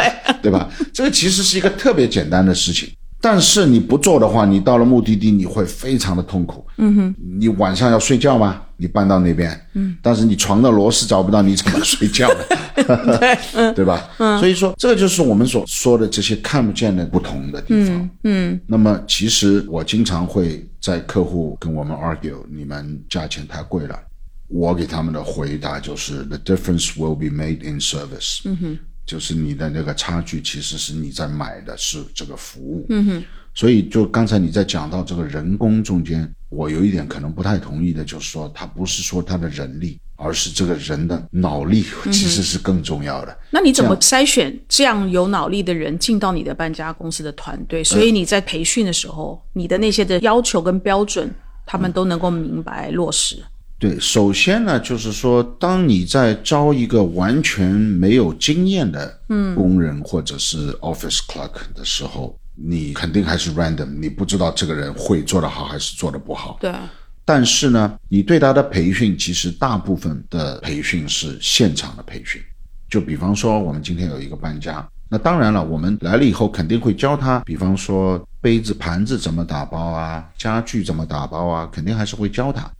[0.42, 0.70] 对吧？
[0.94, 2.90] 这个其实是一个特别简单的事情。
[3.26, 6.68] 但是你不做的话，你到了目的地你会非常的痛苦。
[6.78, 8.62] 嗯哼，你晚上要睡觉吗？
[8.76, 12.44] 你搬到那边，嗯，但是你床的螺丝找不到，你怎么睡觉呢？
[13.18, 14.10] 对，对吧？
[14.18, 18.10] 嗯，所以说这个就是我们所说的这些看不见的不同的地方。
[18.26, 23.98] 嗯，那么其实我经常会在客户跟我们 argue，你们价钱太贵了，
[24.50, 28.42] 我给他们的回答就是 the difference will be made in service。
[28.44, 28.80] 嗯哼。
[29.06, 32.86] 就是你的那个差距，其实是你在买的是这个服务。
[32.90, 43.38] 嗯哼，所以就刚才你在讲到这个人工中间，我有一点可能不太同意的，就是说他不是说他的人力，而是这个人的脑力其实是更重要的。
[43.52, 47.84] 那你怎么筛选这样有脑力的人进到你的搬家公司的团队？
[47.84, 51.30] 所以你在培训的时候，你的那些的要求跟标准，
[51.66, 53.44] 他们都能够明白落实。
[53.84, 66.56] 对，首先呢，就是说，当你在招一个完全没有经验的工人或者是 office clerk 的时候，你肯定还是 random，你不知道这个人会做得好还是做得不好。
[66.62, 66.74] 对。
[67.26, 72.42] 但是呢，你对他的培训，其实大部分的培训是现场的培训。
[72.90, 82.72] 就比方说，我们今天有一个搬家，那当然了，我们来了以后肯定会教他，比方说杯子盘子怎么打包啊，家具怎么打包啊，肯定还是会教他。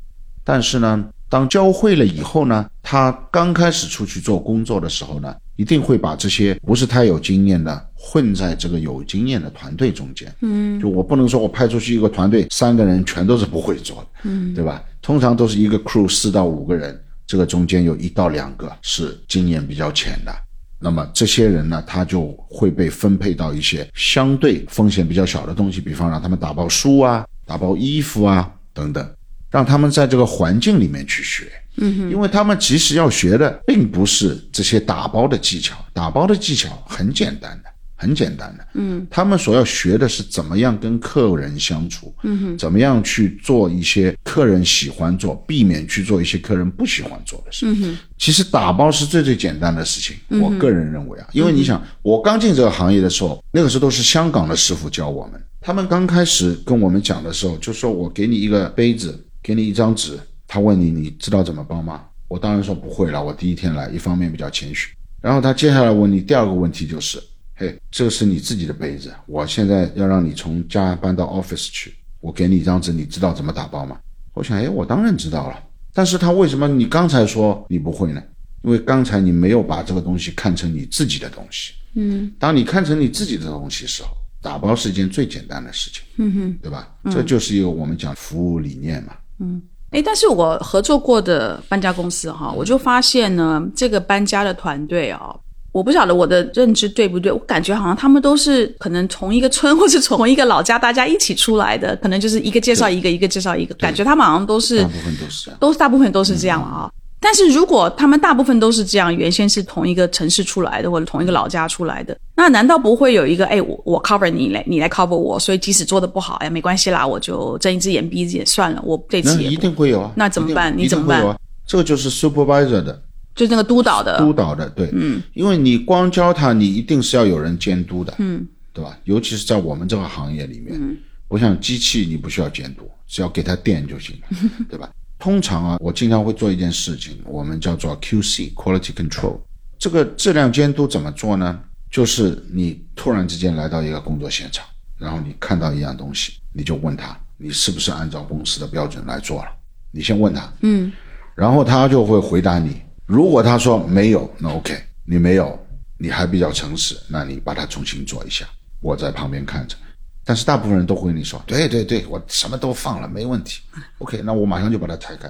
[0.44, 10.34] 但是呢，当教会了以后呢，他刚开始出去做工作的时候呢，一定会把这些不是太有经验的混在这个有经验的团队中间。
[10.42, 14.84] 嗯，就我不能说我派出去一个团队，三个人全都是不会做的，嗯，对吧？
[15.02, 20.34] 通常都是一个 crew 四到五个人，这个中间有一到两个是经验比较浅的。
[20.80, 29.10] 那么这些人呢，他就会被分配到一些相对风险比较小的东西，比方让他们打包书啊、打包衣服啊等等。
[29.54, 31.46] 让他们在这个环境里面去学，
[31.78, 59.24] 嗯，因为他们其实要学的并不是这些打包的技巧，打包的技巧很简单的，很简单的，嗯，他们所要学的是怎么样跟客人相处，嗯哼，怎么样去做一些客人喜欢做，避免去做一些客人不喜欢做的事，嗯哼，其实打包是最最简单的事情，我个人认为啊，因为你想，我刚进这个行业的时候，那个时候都是香港的师傅教我们，他们刚开始跟我们讲的时候，就说我给你一个杯子。
[59.44, 62.06] 给你一张纸，他问你，你知道怎么包吗？
[62.30, 64.96] 我当然说不会了，我第一天来，一方面比较谦虚。
[65.22, 67.22] 然后他接下来问你第二个问题就是，
[67.56, 74.00] 嘿，这是你自己的杯子，我现在要让你从家搬到 office 去，我给你一张纸，你知道怎么打包吗？
[74.34, 75.62] 我想，哎，我当然知道了。
[75.94, 78.24] 但是他为什么你刚才说你不会呢？
[78.64, 81.74] 因为刚才你没有把这个东西看成你自己的东西。
[81.96, 84.10] 嗯，当你看成你自己的东西时候，
[84.42, 86.02] 打包是一件最简单的事情。
[86.16, 86.96] 嗯哼，对吧？
[87.12, 89.14] 这就是一个我们讲服务理念嘛。
[89.40, 95.40] 嗯，诶，但是我合作过的搬家公司哈，我就发现呢，这个搬家的团队哦，
[95.72, 106.90] 我不晓得我的认知对不对，我感觉好像他们都是可能从一个村或者从一个老家，大家一起出来的，可能就是一个介绍一个，一个介绍一个，感觉他们好像都是大部分都是都是大部分都是这样啊。
[107.24, 120.12] 但是如果他们大部分都是这样，原先是同一个城市出来的，或者同一个老家出来的，那难道不会有一个哎，我我 cover 你来，你来 cover 我，所以即使做的不好，哎，没关系啦，我就睁一只眼闭一只眼算了，我这次也一定会有啊。
[120.18, 120.78] 那怎么办？
[120.78, 121.40] 你怎么办？
[121.66, 123.02] 这个就是 supervisor 的，
[123.34, 128.98] 就是那个督导的，督导的，对，嗯，因为你光教他，你一定是要有人监督的，嗯，对吧？
[129.06, 130.98] 尤其是在我们这个行业里面，
[131.30, 134.38] 不像机器，你不需要监督，只要给他电就行了，
[134.70, 134.90] 对吧？
[135.24, 139.40] 通常啊，我经常会做一件事情，我们叫做 QC（Quality Control）。
[139.80, 141.62] 这个质量监督怎么做呢？
[141.90, 144.66] 就是你突然之间来到一个工作现场，
[144.98, 149.50] 然后你看到一样东西，你就问他，你是不是按照公司的标准来做了？
[149.92, 150.92] 你先问他，嗯，
[151.36, 152.82] 然后他就会回答你。
[153.06, 155.58] 如果他说没有，那 OK，你没有，
[155.98, 158.46] 你还比较诚实，那你把它重新做一下，
[158.82, 159.78] 我在旁边看着。
[160.26, 163.62] 但是大部分人都会跟你说，对对对，我什么都放了，没问题。
[163.98, 165.30] OK，那我马上就把它拆开。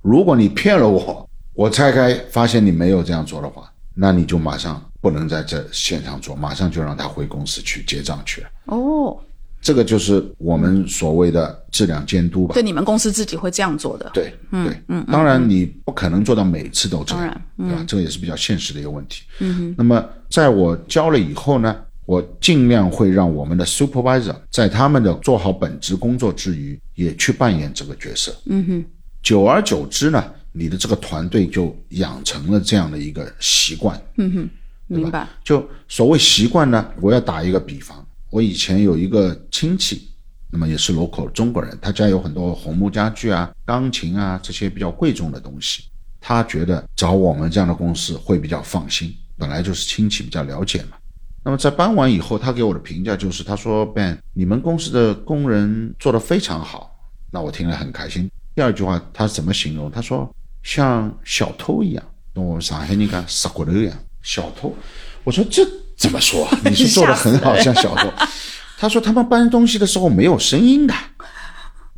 [0.00, 8.48] 如果你骗了我，我拆开发现你没有这样做的话，那你就马上不能在这现场做，马上就让他回公司去结账去了。
[8.64, 9.16] 哦，
[9.60, 12.54] 这个就是我们所谓的质量监督吧？
[12.54, 14.10] 对，你们公司自己会这样做的。
[14.12, 17.84] 对，对，嗯，当然你不可能做到每次都这样，对吧？
[17.86, 19.22] 这个也是比较现实的一个问题。
[19.38, 19.74] 嗯哼。
[19.78, 21.76] 那么在我交了以后呢？
[22.04, 28.34] 我尽量会让我们的 supervisor 在他们的做好本职工作之余，也去扮演这个角色。
[28.46, 28.84] 嗯哼，
[29.22, 34.00] 久而久之呢，你的这个团队就养成了这样的一个习惯。
[34.16, 34.50] 嗯哼，
[34.88, 35.28] 明白。
[35.44, 40.08] 就所谓习惯呢，我要打一个比方，我以前有一个亲戚，
[40.50, 45.84] 那么也是 local 中国人，他家有很多红木家具啊、钢琴啊这些比较贵重的东西，
[46.20, 50.96] 他觉得找我们这样的公司会比较放心，本来就是亲戚，比较了解嘛。
[51.44, 56.94] 那么在搬完以后，他给我的评价就是，他说：“Ben，你们公司的工人做得非常好。”
[57.32, 58.30] 那我听了很开心。
[58.54, 59.90] 第二句话他怎么形容？
[59.90, 60.32] 他说
[60.62, 63.96] 像小偷一样，跟我们上海人讲杀骨头一样。
[64.22, 64.72] 小偷，
[65.24, 65.66] 我说这
[65.96, 66.46] 怎么说？
[66.64, 68.08] 你是做得很好，像小偷。
[68.78, 70.94] 他说他们搬东西的时候没有声音的。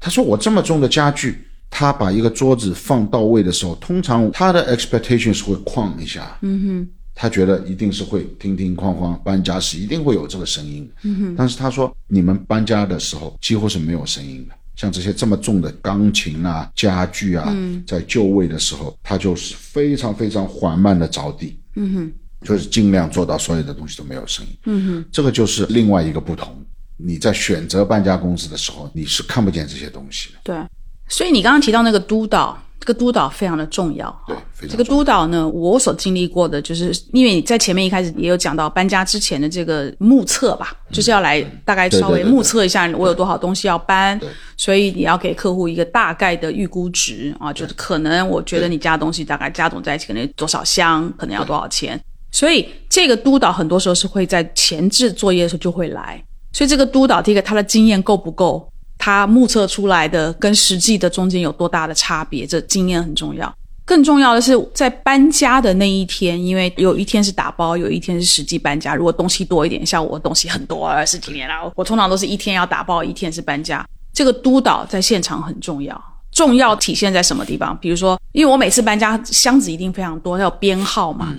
[0.01, 6.39] 他说我这么重的家具，他把一个桌子放到位的时候，通常他的 expectation 是会哐一下。
[6.41, 6.89] 嗯哼。
[7.15, 10.95] 他觉得一定是会叮叮哐哐搬家时一定会有这个声音的。
[11.05, 17.55] 嗯但是他说你们搬家的时候几乎是没有声音的，像这些这么重的钢琴啊、家具啊，
[17.87, 21.59] 在就位的时候，它就是非常非常缓慢的着地。
[21.77, 22.13] 嗯哼。
[22.43, 24.53] 就是尽量做到所有的东西都没有声音。
[24.65, 25.05] 嗯哼。
[25.11, 26.55] 这个就是另外一个不同。
[26.97, 30.39] 你在选择搬家公司的时候，你是看不见这些东西的。
[30.43, 30.57] 对。
[31.09, 32.61] 所以你刚刚提到那个督导。
[32.85, 44.21] 这个督导非常的重要，对，这个督导呢，我所经历过的，就是因为你在前面一开始也有讲到搬家之前的这个目测吧，就是要来大概稍微目测一下我有多少东西要搬，
[44.59, 51.99] 所以你要给客户一个大概的预估值啊，就是可能我觉得你家东西大概加总在一起可能多少箱，可能要多少钱，
[52.33, 56.23] 所以这个督导很多时候是会在前置作业的时候就会来，
[56.53, 58.71] 所以这个督导第一个他的经验够不够？
[59.05, 62.47] 他目测出来的跟实际的中间有多大的差别？
[62.47, 63.55] 这经验很重要。
[63.85, 68.95] 更重要的是，在搬家的那一天，因为有一天是打包，有一天是实际搬家。
[68.95, 73.87] 如果东西多一点，像我东西很多，二十几年了，我通常都是一天要打包，一天是搬家。
[74.15, 76.03] 这个督导在现场很重要，
[76.33, 77.77] 重要体现在什么地方？
[77.79, 81.35] 比如说，因为我每次搬家箱子一定非常多，要编号嘛，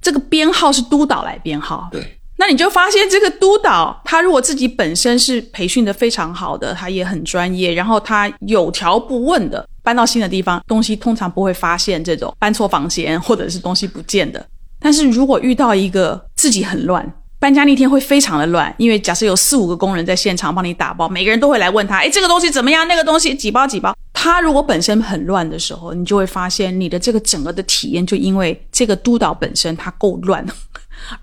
[0.00, 1.90] 这个编号是督导来编号。
[1.92, 2.18] 对。
[2.42, 14.44] 那你就发现，这个督导他如果自己本身是培训的非常好的，他也很专业，然后他有条不紊的搬到新的地方，东西通常不会发现这种搬错房间或者是东西不见的。
[14.80, 22.88] 但是如果遇到一个自己很乱，搬家那天会非常的乱，因为假设有四五个工人在现场帮你打包，每个人都会来问他，哎，这个东西怎么样？
[22.88, 23.96] 那个东西几包几包？
[24.12, 30.44] 他如果本身很乱的时候，你就会发现你的这个整个的体验，就因为这个督导本身他够乱。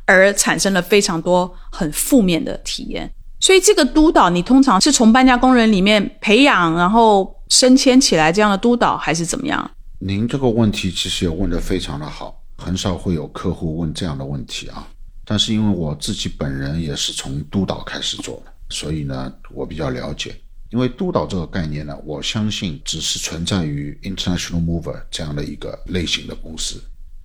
[0.05, 9.69] 而产生了非常多很负面的体验，所以这个督导你通常是从搬家工人里面培养，然后升迁起来这样的督导，还是怎么样？
[9.99, 14.87] 您这个问题其实也问得非常的好，很少会有客户问这样的问题啊。
[15.25, 20.35] 但是因为我自己本人也是从督导开始做的，所以呢，我比较了解。
[20.71, 26.79] 因为督导这个概念呢，我相信只是存在于 International Mover 这样的一个类型的公司。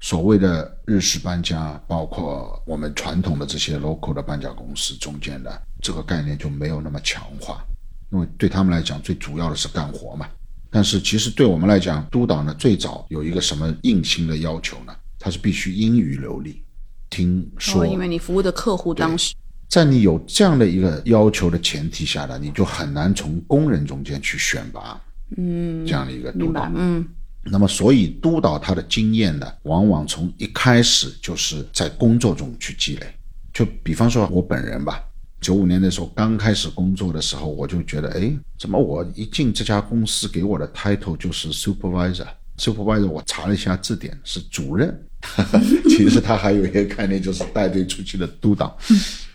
[0.04, 7.64] 所谓的日式搬家，包括我们传统的这些 local 的搬家公司中间的这个概念就没有那么强化，
[8.12, 10.28] 因为对他们来讲，最主要的是干活嘛。
[10.70, 14.94] 但是其实对我们来讲，督导呢最早有一个什么硬性的要求呢？
[15.18, 16.62] 他是必须英语流利。
[17.08, 19.34] 听说，因为你服务的客户当时，
[19.70, 25.00] 在你有这样的一个要求的前提下呢，你就很难从工人中间去选拔，
[25.38, 27.08] 嗯，这样的一个督导，嗯。
[27.44, 33.06] 那么，所以督导他的经验呢，往往从一开始就是在工作中去积累。
[33.52, 35.00] 就比方说，我本人吧，
[35.40, 44.98] 九五年的时候刚开始工作的时候，我就觉得，哎，怎么我一进这家公司给我的 title 就是 supervisor？supervisor 我查了一下字典是主任，
[45.88, 48.76] 其实他还有一个概念就是带队出去的督导。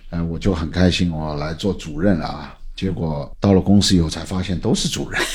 [0.10, 2.58] 嗯，我就很开心，我来做主任了啊。
[2.76, 5.22] 结果到了公司以后才发现都是主任。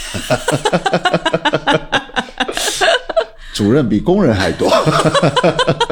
[3.54, 4.68] 主任比工人还多，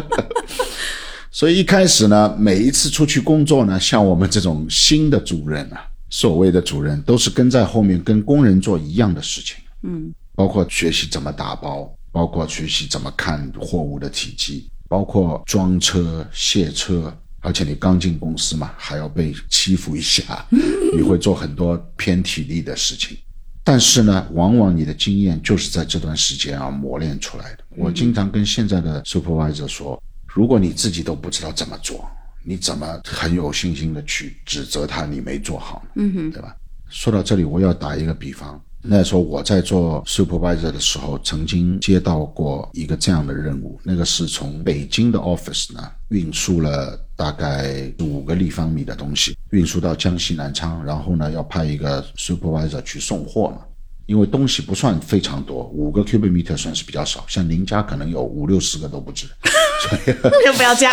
[1.31, 23.17] 所以一开始呢，每一次出去工作呢，像我们这种新的主任啊，所谓的主任都是跟在后面跟工人做一样的事情，嗯，包括学习怎么打包，包括学习怎么看货物的体积，包括装车卸车，而且你刚进公司嘛，还要被欺负一下，你会做很多偏体力的事情。
[23.65, 27.65] 但是呢，往往你的经验就是在这段时间啊磨练出来的。
[27.77, 32.09] 我经常跟现在的 supervisor 说，如果你自己都不知道怎么做，
[32.45, 35.85] 你怎么很有信心的去指责他你没做好？
[35.95, 36.57] 嗯哼，对吧？
[36.89, 38.61] 说到这里，我要打一个比方。
[38.85, 53.59] 那时候我在做 supervisor 的时候，曾经接到过一个这样的任务，那个是从北京的 office 呢运输了大概五个立方米的东西，运输到江西南昌，然后呢要派一个 supervisor 去送货嘛。
[54.07, 59.27] 因为东西不算非常多，五个 cubic meter 算是比较少，像您家可能有五六十个都不止。
[60.45, 60.93] 就不要这样，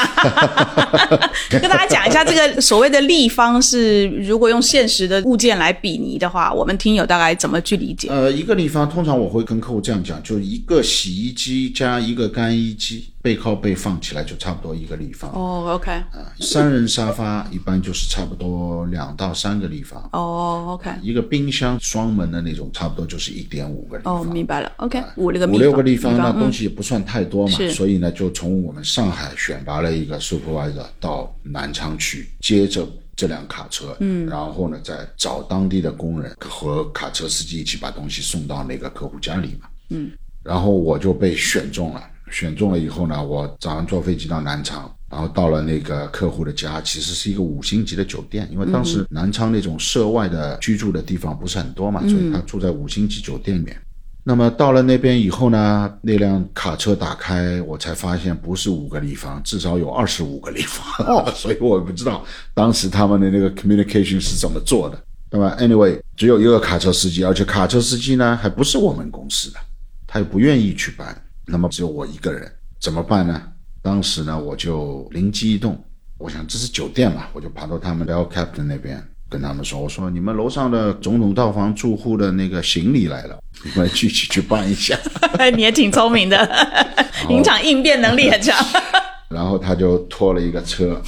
[1.49, 8.09] 跟大家讲一下，这个所谓的立方是，如果用现实的物件来比拟的话，我们听友大概怎么去理解？
[8.09, 13.05] 呃，一个立方，通常我会跟客户这样讲，就一个洗衣机加一个干衣机。
[13.21, 15.29] 背靠背放起来就差不多一个立方。
[15.31, 20.01] 哦，OK，啊，三人沙发一般就是差不多两到三个立方。
[20.13, 24.21] 哦，OK，一个冰箱双门的那种差不多就是一点五个立方。
[24.21, 26.15] 哦，明白了，OK，五六个五六个立方。
[26.17, 40.11] 那东西也不算太多嘛，所以呢就从我们上海选拔了一个 supervisor 到南昌去接着这辆卡车，嗯，然后呢再找当地的工人和卡车司机一起把东西送到那个客户家里嘛，嗯，
[40.41, 42.01] 然后我就被选中了。
[42.29, 53.75] 选中了以后呢，我早上坐飞机到南昌，然后到了那个客户的家，其实是一个五星级的酒店，因为当时南昌那种涉外的居住的地方不是很多嘛，所以他住在五星级酒店里面。
[54.23, 61.07] 那么到了那边以后呢，那辆卡车打开，我才发现不是五个立方，至少有二十五个立方。
[61.07, 62.23] 哦， 所以我不知道
[62.53, 65.01] 当时他们的那个 communication 是怎么做的。
[65.31, 69.59] 那么 anyway，只有一个卡车司机，而且卡车司机呢还不是我们公司的，
[70.05, 71.19] 他也不愿意去搬。
[71.49, 73.41] 那么只有我一个人，怎么办呢？
[73.81, 75.81] 当时呢，我就灵机一动，
[76.17, 84.97] 我想这是酒店嘛，我就爬到他们 L Captain 那边，跟他们说：“我说你们楼上的总统套房住户的那个行李来了，你们具体去办一下。
[85.55, 86.37] ”你也挺聪明的，
[87.29, 88.55] 临场应变能力很强。
[89.29, 91.01] 然后他就拖了一个车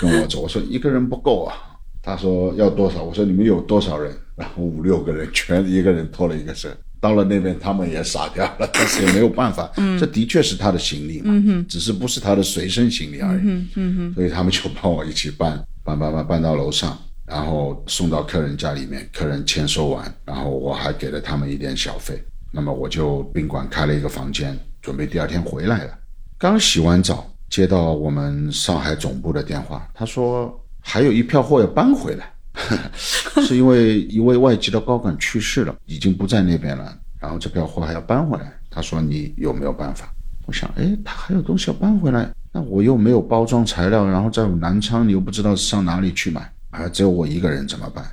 [0.00, 1.54] 跟我走，我说一个人不够啊。
[2.02, 3.02] 他说要多少？
[3.02, 4.14] 我说你们有多少人？
[4.36, 6.68] 然后五六个人全一个人拖了一个车。
[7.00, 9.70] 到了那边，他们也傻掉了， 但是也没有办法。
[9.78, 13.40] 嗯，这的确是他的行李嘛，嗯只是不是他的随身行李而已。
[13.42, 16.96] 嗯嗯所以他们就帮我一起搬，搬搬搬搬到楼上，
[17.26, 22.22] 然后送到客人家里面，客人签收完，然后我还给了他们一点小费。
[22.52, 25.94] 那么我就宾馆开了一个房间，准备第二天回来了。
[26.36, 32.32] 刚洗完澡，接到我们上海总部的电话，他说还有一票货要搬回来。
[33.46, 38.52] 是因为一位外籍的高管去世了，已经不在那边了，然后这票货还要搬回来。
[38.70, 40.12] 他说：“你有没有办法？”
[40.46, 48.04] 我想：“哎，他还有东西要搬回来，那我又没有包装材料，然后在南昌，你又不知道上哪里去买，还只有我一个人怎么办？”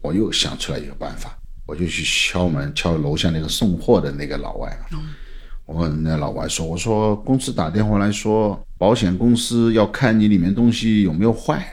[0.00, 1.36] 我又想出来一个办法，
[1.66, 4.98] 我就去敲门，敲楼下那个送货的那个老外了。
[5.66, 11.66] 我问那老外说：“我说公司打电话来说，保险公司要看你里面东西有没有坏。”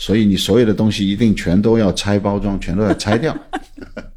[0.00, 3.36] 所以你所有的东西一定全都要拆包装，全都要拆掉。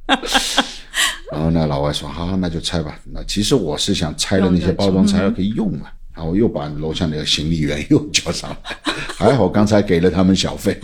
[1.29, 5.87] 然后呢，老外说：“好，那就拆吧。”那其实我是想拆的那些包装材料可以用嘛。
[6.15, 8.77] 然后我又把楼下那个行李员又叫上来，
[9.17, 10.79] 还好刚才给了他们小费，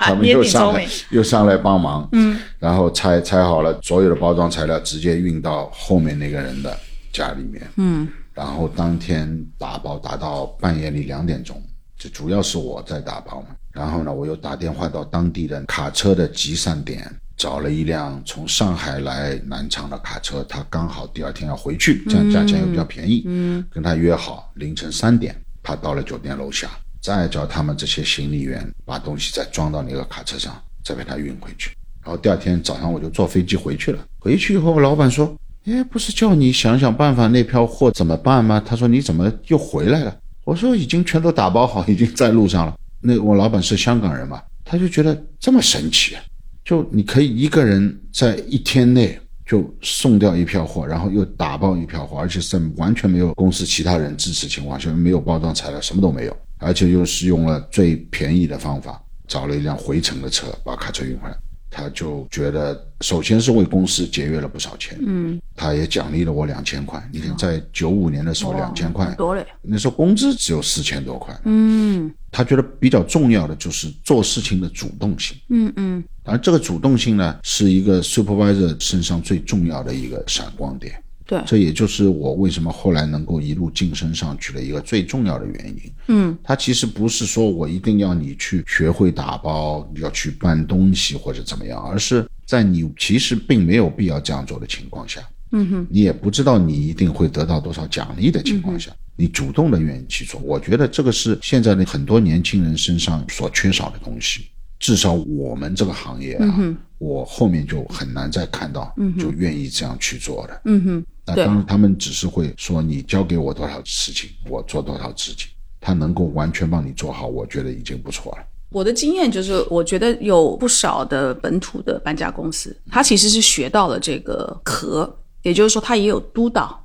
[0.00, 2.08] 他们又上来又上来帮忙。
[2.10, 6.76] 嗯，然后拆拆好了所有的包装材料，直接运到后面那个人的
[7.12, 7.62] 家里面。
[7.76, 11.62] 嗯，然后当天打包打到半夜里两点钟，
[11.96, 13.48] 就主要是我在打包嘛。
[13.72, 23.22] 然后呢，我又打电话到当地的卡车的集散点，找了一辆从上海来南昌的卡车，他刚好第二天要回去，这样价钱又比较便宜。
[23.26, 26.68] 嗯，跟他约好凌晨三点，他到了酒店楼下，
[27.00, 30.54] 再叫他们这些行李员把东西再装到那个卡车上，
[30.84, 31.70] 再把它运回去。
[32.04, 34.04] 然后第二天早上我就坐飞机回去了。
[34.18, 40.14] 回去以后，老板说：“哎，不是叫你想想办法那票货怎么办吗？”他说：“你怎么又回来了？”
[40.44, 46.16] 我说：“已经全都打包好，已经在路上了。”那我老板是香港人嘛，他就觉得这么神奇，
[46.64, 61.36] 就你可以一个人在一天内就送掉一票货，然后又打包一票货，而且是完全没有公司其他人支持情况下，没有包装材料，什么都没有，而且又是用了最便宜的方法，找了一辆回程的车把卡车运回来。
[61.74, 67.02] 他就觉得，首先是为公司节约了不少钱，嗯，他也奖励了我两千块。
[67.10, 81.02] 你看，在九五年的时候，两千块多嘞，那时候工资只有四千多块，嗯，他觉得比较重要的就是做事情的主动性，嗯嗯，而这个主动性呢，是一个 supervisor 身上最重要的一个闪光点。
[81.26, 85.92] 对，这也就是我为什么后来能够一路晋升上去的一个最重要的原因。
[86.08, 95.20] 嗯，他其实不是说我一定要你去学会打包，要去搬东西或者怎么样，而是在你其实并没有必要这样做的情况下，
[95.52, 104.46] 嗯哼，你也不知道你一定会得到多少奖励的情况下，你主动的愿意去做，我觉得这个是现在的很多年轻人身上所缺少的东西。
[104.82, 110.60] 至少我们这个行业啊，我后面就很难再看到就愿意这样去做的。
[110.64, 115.48] 嗯哼，那当然他们只是会说你交给我多少事情，我做多少事情，
[115.80, 118.44] 他能够完全帮你做好，我觉得已经不错了。
[118.70, 125.08] 我的经验就是，我觉得有不少的本土的搬家公司，他其实是学到了这个壳，
[125.42, 126.84] 也就是说他也有督导，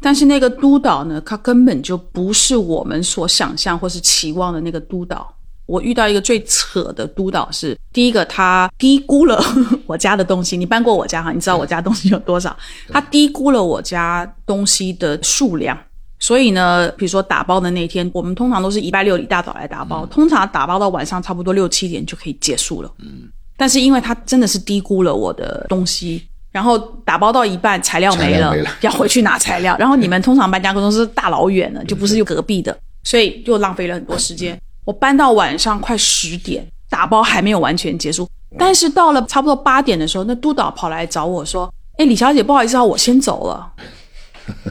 [0.00, 5.34] 但是那个督导呢，他根本就不是我们所想象或是期望的那个督导。
[5.66, 9.42] 我遇到一个最扯的督导是，第一个他低估了
[9.86, 10.56] 我家的东西。
[10.56, 12.54] 你搬过我家哈，你知道我家东西有多少？
[12.90, 15.78] 他低估了我家东西的数量，
[16.18, 22.92] 所以呢，比如说打包的那天，我们通常都是礼拜六一大早来打包，通常打包到晚上差不多六七点就可以结束了。
[22.98, 34.60] 嗯，但是因为他真的是低估了我的东西，然后打包到一半材料没了，要回去拿材料，然后你们通常搬家公司是大老远的，就不是又隔壁的，所以就浪费了很多时间。
[34.84, 38.28] 我搬到晚上快十点，打包还没有完全结束。
[38.58, 43.72] 但是到了差不多八点的时候，那督导跑来找我说：“哎，李小姐，不好意思啊，我先走了。”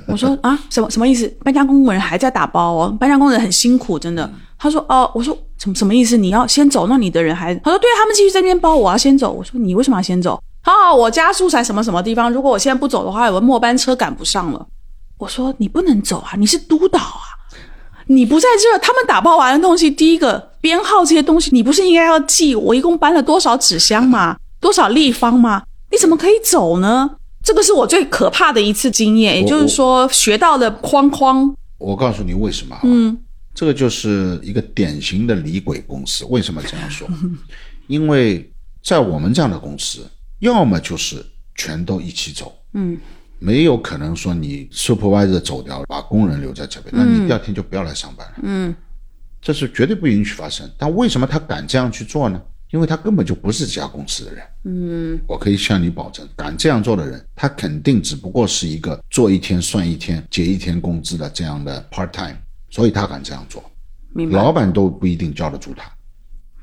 [0.08, 1.28] 我说啊，什么什么意思？
[1.44, 4.30] 搬家工人还在打包哦，搬家工人很辛苦，真的。
[4.60, 6.18] 他说哦，我说什么什么意思？
[6.18, 7.56] 你要先走，那你的人还？
[7.56, 9.32] 他说对他们继续在那边包，我要先走。
[9.32, 10.40] 我说你为什么要先走？
[10.62, 12.30] 好，我家住在什么什么地方？
[12.30, 14.68] 如果我现在不走的话，有个末班车赶不上了。
[15.18, 17.00] 我说你不能走啊，你是督导，
[18.12, 24.38] 你不在这，他们打包完的东西，第一个编号这些东西，你不是应该要记我一共搬了多少纸箱吗？
[24.60, 25.64] 多少立方吗？
[25.92, 27.10] 你怎么可以走呢？
[27.44, 31.56] 这个是我最可怕的一次经验，也就是说学到了框框。
[31.78, 32.78] 我告诉你为什么？
[32.84, 33.18] 嗯，
[33.56, 36.26] 这个就是一个典型的李鬼公司。
[36.26, 37.08] 为什么这样说？
[37.88, 38.52] 因为
[38.84, 40.06] 在我们这样的公司，
[40.40, 42.98] 要么就是全都一起走，嗯，
[43.42, 48.74] 没有可能说你 supervisor 走掉，把工人留在这边，那你第二天就不要来上班了，嗯，
[49.42, 50.70] 这是绝对不允许发生。
[50.78, 52.40] 但为什么他敢这样去做呢？
[52.70, 62.38] 因为他根本就不是这家公司的人，嗯，我可以向你保证，敢这样做的人，他肯定只不过是一个做一天算一天、结一天工资的这样的 part time，
[62.70, 63.62] 所以他敢这样做，
[64.14, 64.38] 明白？
[64.38, 65.92] 老板都不一定叫得住他，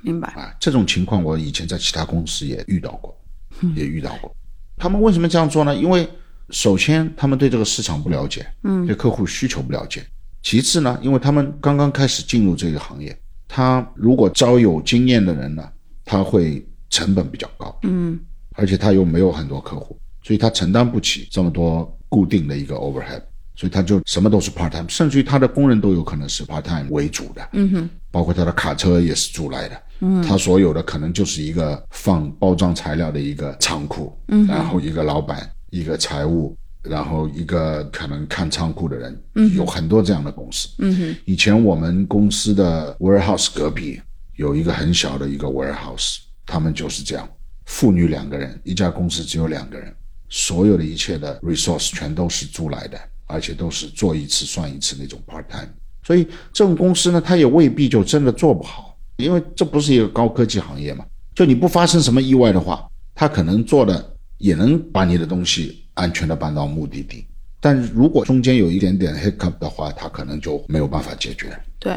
[0.00, 0.28] 明白？
[0.28, 3.14] 啊，这种情况我以前在其他公司也遇到过，
[3.76, 4.34] 也遇到过。
[4.78, 5.76] 他们为什么这样做呢？
[5.76, 6.08] 因为
[6.51, 10.01] 首先他们对这个市场不了解，嗯，对客户需求不了解；
[10.42, 15.68] 其次呢，因为他们刚刚开始进入这个行业，他如果招有经验的人呢？
[16.11, 18.18] 他会成本比较高，嗯，
[18.55, 23.20] 而且他又没有很多客户，所以他承担不起这么多固定的一个 overhead，
[23.55, 44.00] 所以他就什么都是 part time，甚至于他的工人都有可能是 part time 为主的，嗯哼，包括他的卡车也是租来的，嗯，他所有的可能就是一个放包装材料的一个仓库，嗯，然后一个老板，一个财务，然后一个可能看仓库的人，嗯，有很多这样的公司，嗯哼，以前我们公司的 warehouse 隔壁。
[44.36, 47.28] 有一个很小的一个 warehouse，他们就是这样，
[47.66, 49.92] 父女两个人，一家公司只有两个人，
[50.28, 52.96] 所有的一切的 resource 全都是租来的，
[53.26, 55.68] 而且都是做一次算一次那种 part time。
[56.04, 61.04] 所以这种公司呢，它也未必就真的做不好，因为这不是一个高科技行业嘛。
[61.34, 67.24] 就你不发生什么意外的话，它可能做的也能把你的东西安全的搬到目的地。
[67.61, 71.57] 但如果中间有一点点 hiccup 的话，它可能就没有办法解决。
[71.78, 71.97] 对。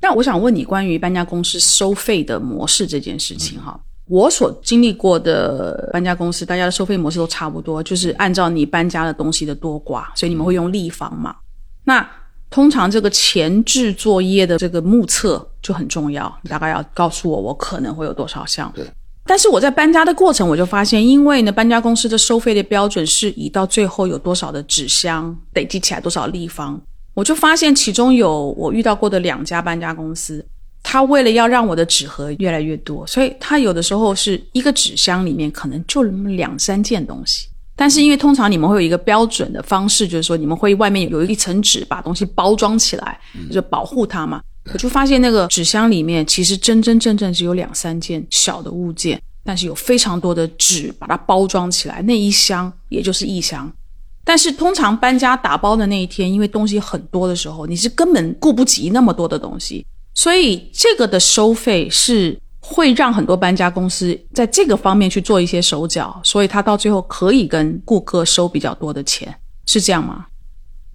[0.00, 11.34] 那我想问你关于搬家公司收费的模式这件事情哈，我所经历过的搬家公司，大家的收费模式都差不多，就是按照你搬家的东西的多寡，所以你们会用立方嘛？
[11.82, 12.08] 那
[12.50, 18.70] 通常这个前置作业的这个目测就很重要，你大概要告诉我我可能会有多少项。
[18.76, 18.84] 对。
[19.26, 26.80] 但是我在搬家的过程，我就发现，因为呢，搬家公司的收费的标准是以到最后有多少的纸箱累积起来多少立方。
[27.12, 30.44] 我就发现其中有我遇到过的两家搬家公司，
[30.82, 37.48] 他为了要让我的纸盒越来越多，所以他有的时候是一个纸箱里面可能就两三件东西。
[37.74, 43.18] 但是因为通常你们会有一个标准的方式，就是说你们会外面有一层纸把东西包装起来，
[43.50, 44.40] 就保护它嘛。
[44.72, 53.72] 我就发现那个纸箱里面其实真真正正只有两三件小的物件，但是有非常多的纸把它包装起来，那一箱也就是一箱。
[54.24, 69.32] 但是通常搬家打包的那一天，因为东西很多的时候，你是根本顾不及那么多的东西，所以这个的收费是会让很多搬家公司在这个方面去做一些手脚，所以他到最后可以跟顾客收比较多的钱，
[69.66, 70.26] 是这样吗？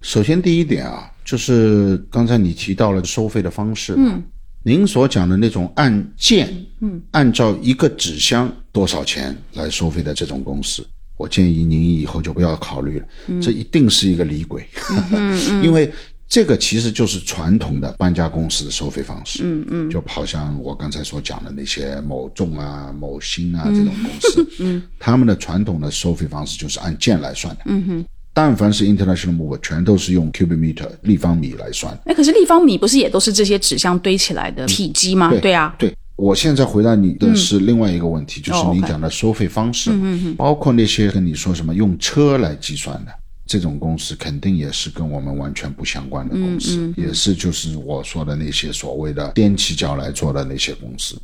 [0.02, 4.22] 首先第一点啊，就是刚才你提到了收费的方式，嗯，
[4.64, 10.86] 您所讲的那种按件，嗯，按照一个纸箱多少钱来收费的这种公司。
[11.16, 13.06] 我建议您以后就不要考虑了，
[13.40, 14.66] 这一定是一个离鬼，
[15.62, 15.92] 因为
[16.26, 28.04] 这个其实就是传统的搬家公司的收费方式，嗯嗯，就好像我刚才所讲的那些某众啊、某新啊这种公司， 嗯，他们的传统的收费方式就是按件来算的，嗯哼，
[28.34, 31.96] 但凡是 international move，全都是用 cubic meter 立方米来算。
[32.06, 35.32] 哎，可是立方米不是也都是这些纸箱堆起来的体积吗？
[35.40, 35.94] 对啊，对。
[36.16, 39.90] 我现在回答你的是另外一个问题，就是你讲的收费方式，
[40.36, 43.12] 包括那些跟你说什么用车来计算的
[43.46, 51.20] 这种公司，肯定也是跟我们完全不相关的公司，也是就是我说的那些所谓的踮起脚来做的那些公司。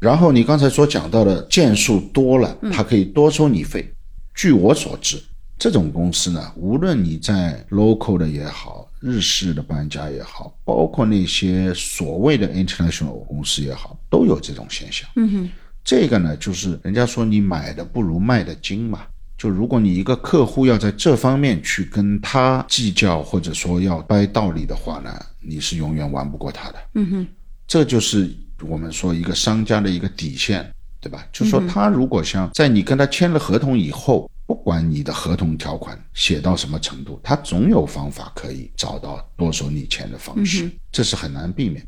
[0.00, 3.88] 然后你刚才所讲到的件数多了，它可以多收你费。
[4.34, 5.22] 据我所知，
[5.60, 8.88] 这种公司呢，无论你在 local 的也好。
[9.02, 15.08] 日式的搬家也好，包括那些所谓的 international 公司也好，都有这种现象。
[15.16, 15.50] 嗯哼，
[15.82, 19.06] 这个呢，就是人家说你买的不如卖的精嘛。
[19.38, 26.74] 就如果你一个客户要在这方面去跟他计较，或者说要掰道理的话呢，你是永远玩不过他的。
[26.92, 27.26] 嗯哼，
[27.66, 28.30] 这就是
[28.68, 31.26] 我们说一个商家的一个底线，对吧？
[31.32, 34.30] 就说他如果想在你跟他签了合同以后。
[34.50, 41.86] 不管你的合同条款写到什么程度，他总有方法可以找到多收你钱的方式，这是很难避免。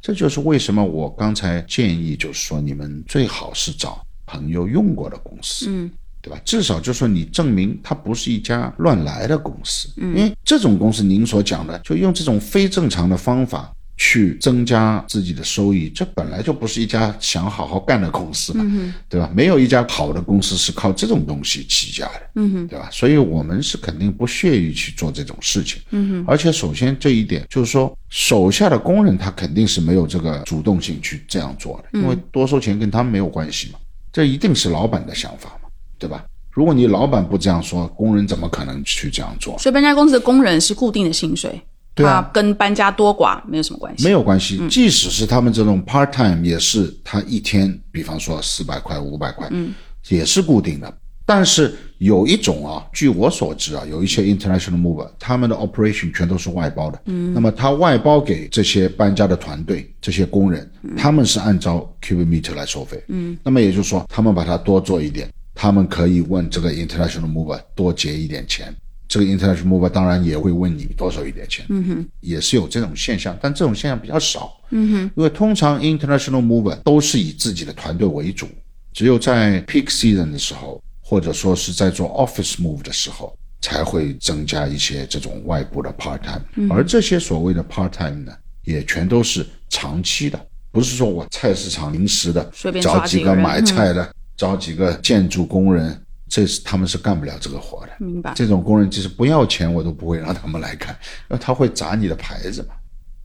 [0.00, 5.90] 这就是为什么我刚才建议，就是说你们最好是找朋友用过的公司，嗯，
[6.22, 6.40] 对吧？
[6.44, 18.64] 至少就是说你证明它不是一家乱来的公司，嗯，因为这种公司您所讲的，就用这种非正常的方法去增加自己的收益，这本来就不是一家想好好干的公司嘛，
[19.08, 19.30] 对吧？
[19.34, 22.88] 没有一家好的公司是靠这种东西起家的，嗯哼，对吧？
[22.90, 26.24] 所以我们是肯定不屑于去做这种事情，嗯哼。
[26.26, 33.78] 而且首先这一点就是说，手下的工人他肯定是没有这个主动性去这样做的，因为多收钱跟他们没有关系嘛，
[34.12, 35.68] 这一定是老板的想法嘛，
[35.98, 36.24] 对吧？
[36.50, 39.58] 如果你老板不这样说，工人怎么可能去这样做？
[39.58, 41.60] 所以搬家公司的工人是固定的薪水，
[41.94, 42.22] 对啊。
[42.22, 44.04] 它跟搬家多寡没有什么关系。
[44.04, 49.72] 没有关系，即使是他们这种 part time，也是他一天，比方说四百块、五百块，嗯，
[50.08, 50.92] 也是固定的。
[51.26, 68.74] 但是有一种啊，据我所知啊，有一些 international mover，他们的 operation 全都是外包的，嗯，那么他外包给这些搬家的团队、这些工人，他们是按照 cubic meter 来收费，嗯，那么也就是说，他们把它多做一点，他们可以问这个 international mover 多结一点钱。
[69.14, 78.48] 这个 international mover 当然也会问你多少一点钱，嗯哼，也是有这种现象，但这种现象比较少，嗯哼，因为通常 international mover 都是以自己的团队为主，
[78.92, 88.32] 只有在 peak season 的时候，或者说是在做 office move 的时候，才会增加一些这种外部的 part time，、而这些所谓的 part time 呢，
[88.64, 92.50] 也全都是长期的，不是说我菜市场临时的
[92.82, 95.96] 找几个人几个买菜的，找几个建筑工人。
[96.34, 100.88] 这是他们是干不了这个活的，明白这种工人就是不要钱，我都不会让他们来干，
[101.30, 102.74] 因为他会砸你的牌子嘛。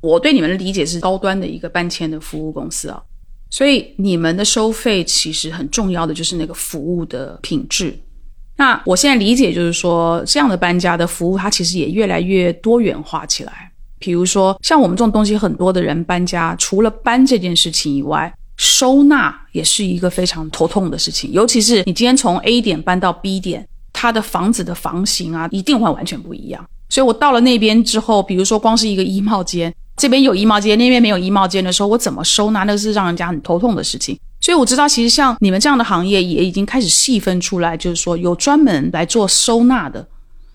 [0.01, 3.01] 我对你们的理解是高端的一个搬迁的服务公司啊，
[3.49, 7.97] 所以你们的收费其实很重要的就是那个服务的品质。
[8.55, 13.72] 那我现在理解就是说，这样的搬家的服务，它其实也越来越多元化起来。
[13.97, 21.32] 比如说，像我们这种东西很多的人搬家，除了搬这件事情以外，收纳也是一个非常头痛的事情。
[21.32, 26.64] 尤其是你今天从 A 点搬到 B 点，它的房子的房型啊，一定会完全不一样。
[26.89, 34.20] 所以我到了那边之后，比如说光是一个衣帽间，这边有衣帽间，那边没有衣帽间的时候，我怎么收纳，那是让人家很头痛的事情。
[34.41, 40.05] 所以我知道，其实像你们这样的行业也已经开始细分出来，就是说有专门来做收纳的，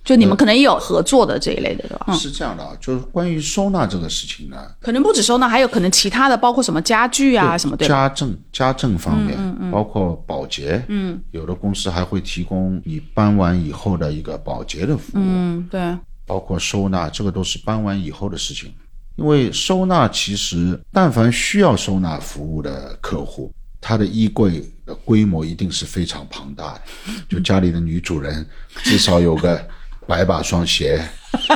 [0.05, 2.05] 就你们可能也有合作的这一类的，对吧？
[2.09, 7.95] 嗯，是这样的啊，就是关于收纳这个事情呢，可能不止收纳，还有可能其他的，包括什么家具啊什么，对吧？
[7.95, 9.37] 家政家政方面，
[9.71, 15.97] 包括保洁，嗯，有的公司还会提供你搬完以后的一个保洁的服务，嗯，对，
[16.27, 18.71] 包括收纳，这个都是搬完以后的事情。
[19.17, 23.51] 因为收纳其实，但凡需要收纳服务的客户，
[23.81, 26.81] 他的衣柜的规模一定是非常庞大的。
[27.29, 28.45] 就家里的女主人
[28.83, 29.65] 至少有个
[30.07, 31.03] 百把双鞋，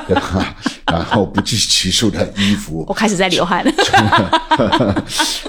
[0.06, 0.56] 对吧？
[0.86, 5.04] 然后不计其数的衣服， 我开始在流汗了。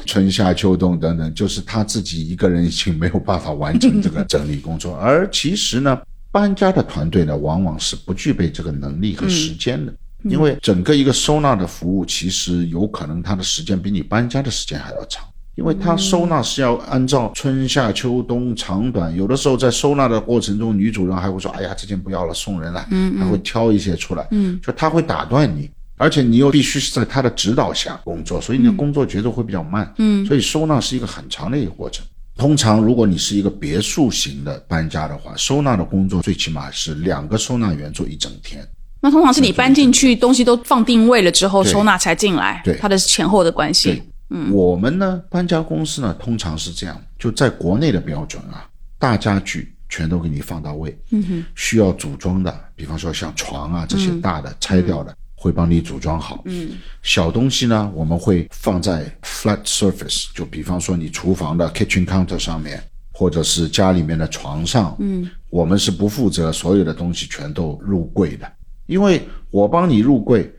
[0.06, 4.96] 春夏秋冬等等，就是他自己一个人已经没有办法完成这个整理工作。
[5.02, 5.98] 而其实呢，
[6.32, 9.94] 搬家的团队呢，往往是不具备这个能力和时间的。
[10.24, 15.24] 因为整个一个收纳的服务，其实有可能它的时间比你搬家的时间还要长，
[15.60, 32.06] 因为它收纳是要按照春夏秋冬长短，有的时候在收纳的过程中，女主人还会说：“哎呀，这件不要了，送人了。”嗯，还会挑一些出来，嗯，就他会打断你，而且你又必须是在他的指导下工作，所以你的工作节奏会比较慢，嗯，所以收纳是一个很长的一个过程。
[32.38, 38.66] 通常，如果你是一个别墅型的搬家的话，收纳的工作最起码是两个收纳员做一整天。
[39.02, 42.78] 那通常是你搬进去，东西都放定位了之后，收纳才进来，对。
[42.78, 50.98] 它的前后的关系对。，我们呢，搬家公司呢，通常是这样，就在国内的标准啊，大家具全都给你放到位。
[51.10, 56.42] 嗯哼，需要组装的，比方说像床啊这些大的、拆掉的，会帮你组装好。
[56.46, 56.72] 嗯，
[57.02, 62.82] 小东西呢，我们会放在 flat surface，就比方说你厨房的 kitchen counter 上面。
[63.12, 68.50] 或者是家里面的床上，嗯，我们是不负责所有的东西全都入柜的，
[68.86, 69.22] 因为
[69.52, 70.50] 我帮你入柜，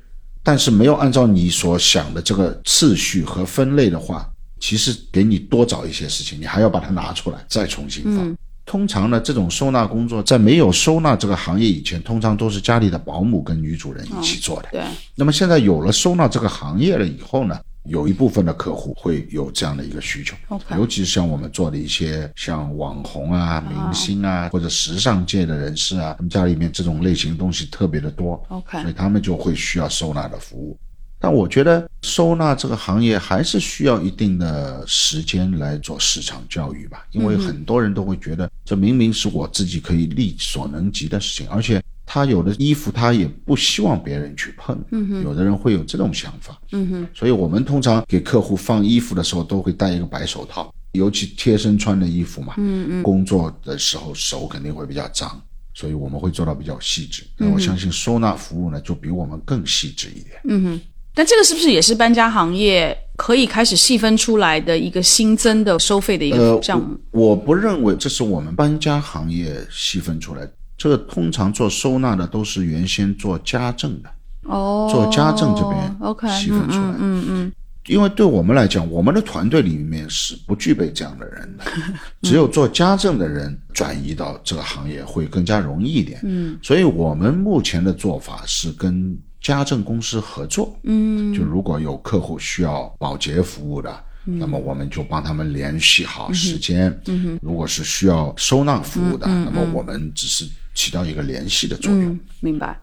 [0.43, 4.29] 但是没有按照你所想的这个次序和分类的话，
[4.59, 8.37] 其实给你多找一些事情，你还要把它拿出来再重新放。
[8.67, 14.69] 通常呢，这种收纳工作在没有收纳这个行业以前，通常都是家里的保姆跟女主人一起做的。
[14.71, 14.83] 对，
[15.17, 17.59] 那么现在有了收纳这个行业了以后呢，
[17.91, 20.37] 有一部分的客户会有这样的一个需求。
[20.77, 30.79] 尤其是像我们做的一些像网红啊、明星啊或者时尚界的人士啊，他们家里面这种类型的东西特别的多 OK 所以他们就会需要收纳的服务。
[31.23, 41.83] 但我觉得收纳这个行业还是需要一定的时间来做市场教育吧，因为很多人都会觉得这明明是我自己可以力所能及的事情，而且
[42.13, 55.41] 他有的衣服他也不希望别人去碰，嗯有的人会有这种想法，嗯哼，所以我们通常给客户放衣服的时候都会戴一个白手套，尤其贴身穿的衣服嘛，嗯嗯，工作的时候手肯定会比较脏。
[55.73, 60.41] 所以我们会做到比较细致，那我相信收纳服务呢就比我们更细致一点。
[60.49, 60.81] 嗯哼，
[61.15, 66.99] 但这个是不是也是搬家行业可以开始细分出来的一个新增的收费的一个项目？
[67.13, 70.43] 我不认为这是我们搬家行业细分出来，
[70.81, 74.09] 这个通常做收纳的都是原先做家政的
[74.45, 77.53] 哦，做家政这边 OK 细分出来，嗯嗯。
[77.87, 81.65] 因为对我们来讲，我们的团队里面是不具备这样的人的，
[82.23, 86.19] 只有做家政的人转移到这个行业会更加容易一点。
[86.23, 90.75] 嗯，所以我们目前的做法是跟家政公司合作。
[90.85, 93.95] 嗯，就如果有客户需要保洁服务的，
[94.25, 96.91] 那么我们就帮他们联系好时间。
[97.07, 102.19] 嗯哼，如果是需要收纳服务的，那么我们只是起到一个联系的作用。
[102.41, 102.79] 明白。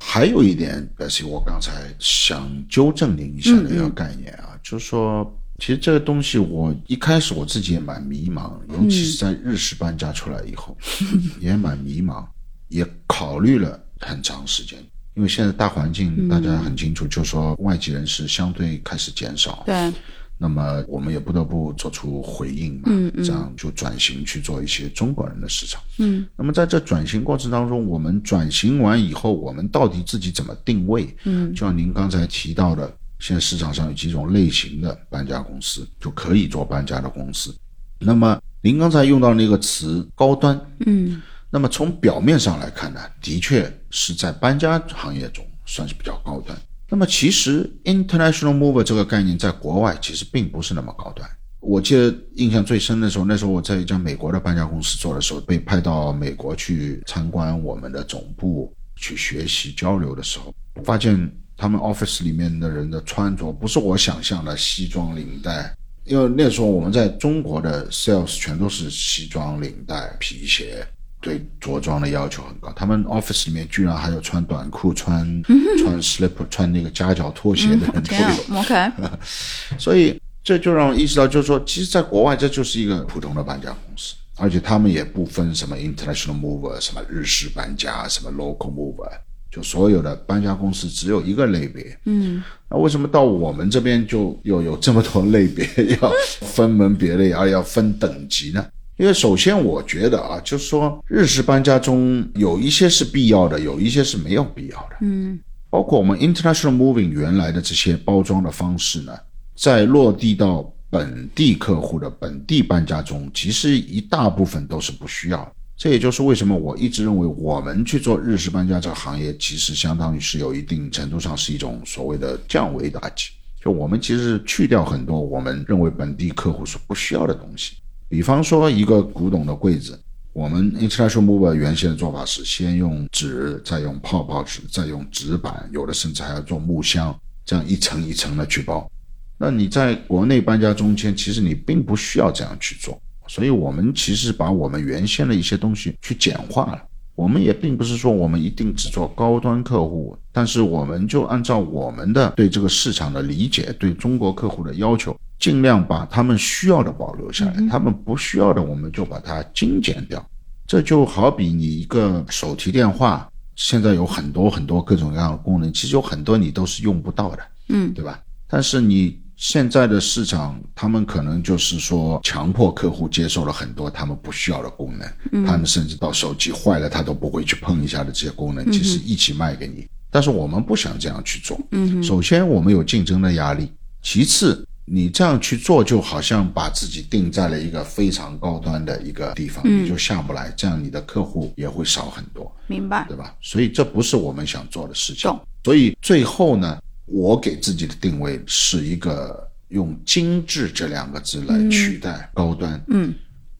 [0.00, 5.24] 还有一点，但是我刚才想纠正您一下的一个概念啊，就是说，
[5.58, 10.76] 其实这个东西我一开始我自己也蛮迷茫，尤其是在日式搬家出来以后，
[11.40, 12.26] 也蛮迷茫，
[12.68, 14.78] 也考虑了很长时间，
[15.14, 19.62] 因为现在大环境大家很清楚，就是说外籍人士相对开始减少。
[19.64, 19.90] 对。
[20.36, 22.90] 那么我们也不得不做出回应嘛，
[23.24, 25.80] 这样就转型去做一些中国人的市场。
[25.98, 31.16] 嗯，那么在这转型过程当中，我们转型完以后，我们到底自己怎么定位？
[31.24, 37.54] 嗯，就像您刚才提到的，现在市场上有几种类型的搬家公司，就可以做搬家的公司。
[38.00, 46.58] 那么您刚才用到那个词高端，嗯，那么从表面上来看呢，的确是在搬家行业中算是比较高端。
[46.94, 51.28] 那么其实 international mover 这个概念在国外其实并不是那么高端。
[51.58, 65.74] 我记得印象最深的时候，那时候我在一家美国的搬家公司做的时候，被派到美国去参观我们的总部，去学习交流的时候，发现他们 office 里面的人的穿着不是我想象的西装领带，
[66.04, 70.86] 因为那时候我们在中国的 sales 全都是西装领带皮鞋。
[71.24, 75.42] 对着装的要求很高，他们 office 里面居然还有穿短裤、穿
[75.78, 78.60] 穿 slipper、穿那个夹脚拖鞋的人都有。
[78.60, 78.92] OK，
[79.80, 89.08] 所以这就让我意识到，就是说，其实，在国外这就是一个普通的搬家公司，而且他们也不分什么 international mover、什么日式搬家、什么 local mover，
[89.50, 91.98] 就所有的搬家公司只有一个类别。
[92.04, 95.66] 嗯，那为什么到我们这边就又有这么多类别，
[96.02, 96.12] 要
[96.42, 98.62] 分门别类，而要分等级呢？
[98.96, 104.96] 因为首先，我觉得啊，就是说，日式搬家中有一些是必要的，有一些是没有必要的。
[105.00, 105.38] 嗯，
[105.68, 109.12] 包括我们 international moving 原来的这些包装的方式呢，
[109.56, 115.52] 在落地到本地客户的本地搬家中，其实一大部分都是不需要。
[115.76, 123.30] 这也就是为什么我一直认为，我们去做日式搬家这个行业，其实相当于是有一定程度上是一种所谓的降维打击。
[123.60, 127.74] 就我们其实去掉很多我们认为本地客户所不需要的东西。
[128.14, 129.98] 比方说一个古董的柜子，
[130.32, 137.12] 我们 International Mover 原先的做法是先用纸，再用泡泡纸，再用纸板，有的甚至还要做木箱，
[137.44, 138.88] 这样一层一层的去包。
[139.36, 142.96] 那你在国内搬家中间，其实你并不需要这样去做，
[143.26, 146.80] 所以我们其实把我们原先的一些东西去简化了。
[147.16, 155.16] 我们也并不是说我们一定只做高端客户，但是我们就按照我们的对这个市场的理解，对中国客户的要求。
[155.38, 160.24] 尽量把他们需要的保留下来，他们不需要的我们就把它精简掉。
[160.66, 168.18] 这就好比你一个手提电话，现在有很多很多各种各样的功能，其实有很多你都是用不到的，嗯，对吧？
[168.48, 179.86] 但是你现在的市场，他们可能就是说强迫客户接受了很多他们不需要的功能，他们甚至到手机坏了他都不会去碰一下的这些功能，其实一起卖给你。
[180.10, 181.60] 但是我们不想这样去做。
[181.72, 183.70] 嗯，首先我们有竞争的压力，
[184.00, 184.66] 其次。
[184.86, 193.06] 你这样去做，就好像把自己定在了一个非常高端的一个地方，你就下不来，这样你的客户也会少很多，明白？
[193.08, 193.34] 对吧？
[193.40, 195.30] 所以这不是我们想做的事情。
[195.64, 202.78] 所以最后呢，我给自己的定位是一个用“精致”这两个字来取代高端。
[202.88, 203.14] 嗯，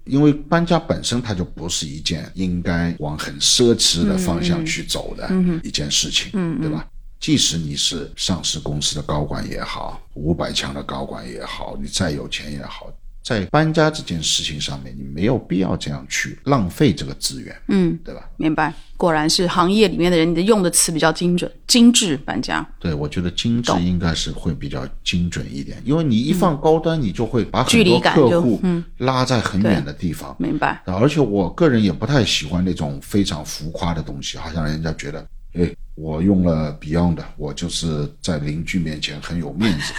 [0.05, 5.31] 因为搬家本身它就不是一件应该往很奢侈的方向去走的
[5.62, 6.87] 一件事情，嗯，对吧？
[7.25, 18.29] 即使你是上市公司的高管也好，五百强的高管也好，你再有钱也好，在搬家这件事情上面，你没有必要这样去浪费这个资源，嗯，对吧？
[18.37, 18.75] 明白。
[18.99, 22.64] 果然是行业里面的人，你的用的词比较精准、精致搬家。
[22.79, 30.37] 对，我觉得精致应该是会比较精准一点，因为你一放高端，你就会把很多客户嗯拉在很远的地方。
[30.39, 30.83] 明白。
[30.85, 39.92] 啊而且我个人也不太喜欢那种非常浮夸的东西，好像人家觉得，哎，我用了 Beyond 的，我就是在邻居面前很有面子，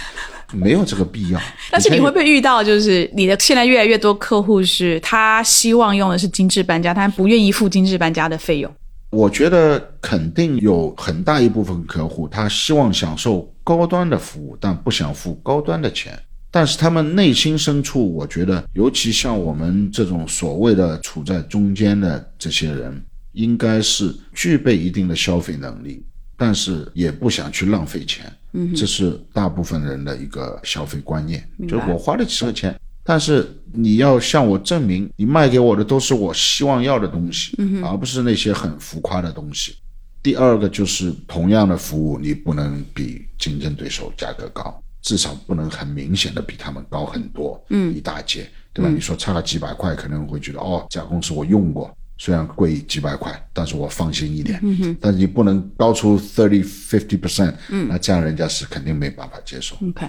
[0.56, 1.40] 没有这个必要。
[1.70, 8.72] 但是你会不会遇到，就是你的现在越来越多客户是他希望用的是精致搬家，他不愿意付精致搬家的费用？
[9.10, 16.18] 我觉得肯定有很大一部分客户，他希望享受高端的服务，但不想付高端的钱。
[16.50, 23.02] 但是他们内心深处，我觉得，尤其像我们这种所谓的处在中间的这些人，
[23.36, 26.02] 应该是具备一定的消费能力，
[26.36, 28.32] 但是也不想去浪费钱。
[28.52, 32.74] 嗯，这是大部分人的一个消费观念，就是我花得起这个钱，
[33.04, 39.76] 但是你要向我证明，你卖给我的都是我希望要的东西，嗯而不是那些很浮夸的东西。
[40.22, 48.90] 第二个就是同样的服务，你不能比竞争对手价格高，至少不能很明显的比他们高很多，嗯，一大截，对吧？
[48.90, 54.58] 你说差个几百块，可能会觉得哦，这家公司我用过，虽然贵几百块，但是我放心一点。
[54.62, 59.76] 嗯哼，但是你不能高出 thirty fifty percent，嗯，那这样人家是肯定没办法接受。
[59.86, 60.06] OK，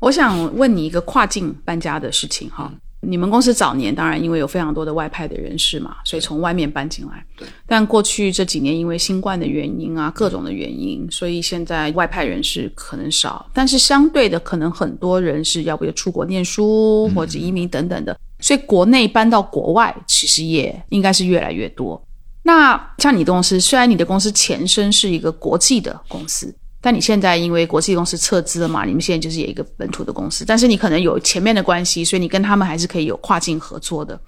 [0.00, 2.72] 我想问你一个跨境搬家的事情哈。
[3.00, 7.24] 你们公司早年当然因为有非常多的外派的人士嘛，所以从外面搬进来。
[7.36, 7.46] 对。
[7.64, 22.00] 但过去这几年因为新冠的原因啊，各种的原因，所以现在外派人士可能少，但是相对的，可能很多人是要不就出国念书或者移民等等的，所以国内搬到国外其实也应该是越来越多。
[22.42, 34.18] 那像你的公司，虽然你的公司前身是一个国际的公司，但你现在因为国际公司撤资了嘛，你们现在就是有一个本土的公司，但是你可能有前面的关系，所以你跟他们还是可以有跨境合作的。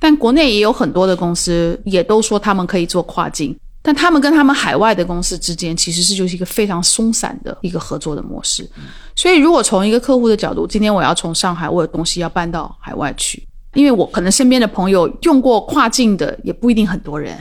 [0.00, 8.68] 但国内也有很多的公司也都说他们可以做跨境，但他们跟他们海外的公司之间其实是就是一个非常松散的一个合作的模式。
[9.14, 17.36] 所以如果从一个客户的角度，今天我要从上海，我有东西要搬到海外去，因为我可能身边的朋友用过跨境的也不一定很多人。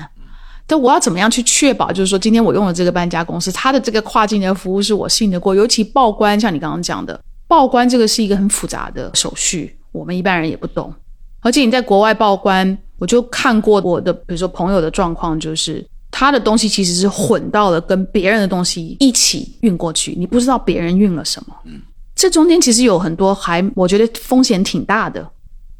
[0.67, 5.55] 但我要怎么样去确保，就是说今天我用的这个搬家公司，它的这个跨境的服务是我信得过？
[5.55, 10.93] 尤其报关，像你刚刚讲的，报关这个是一个很复杂的手续，我们一般人也不懂。
[11.39, 21.55] 而且你在国外报关，我就看过我的，比如说朋友的状况，就是他的东西其实是混到了跟别人的东西一起运过去，你不知道别人运了什么。
[21.65, 21.81] 嗯，
[22.13, 25.27] 这中间其实有很多还我觉得风险挺大的。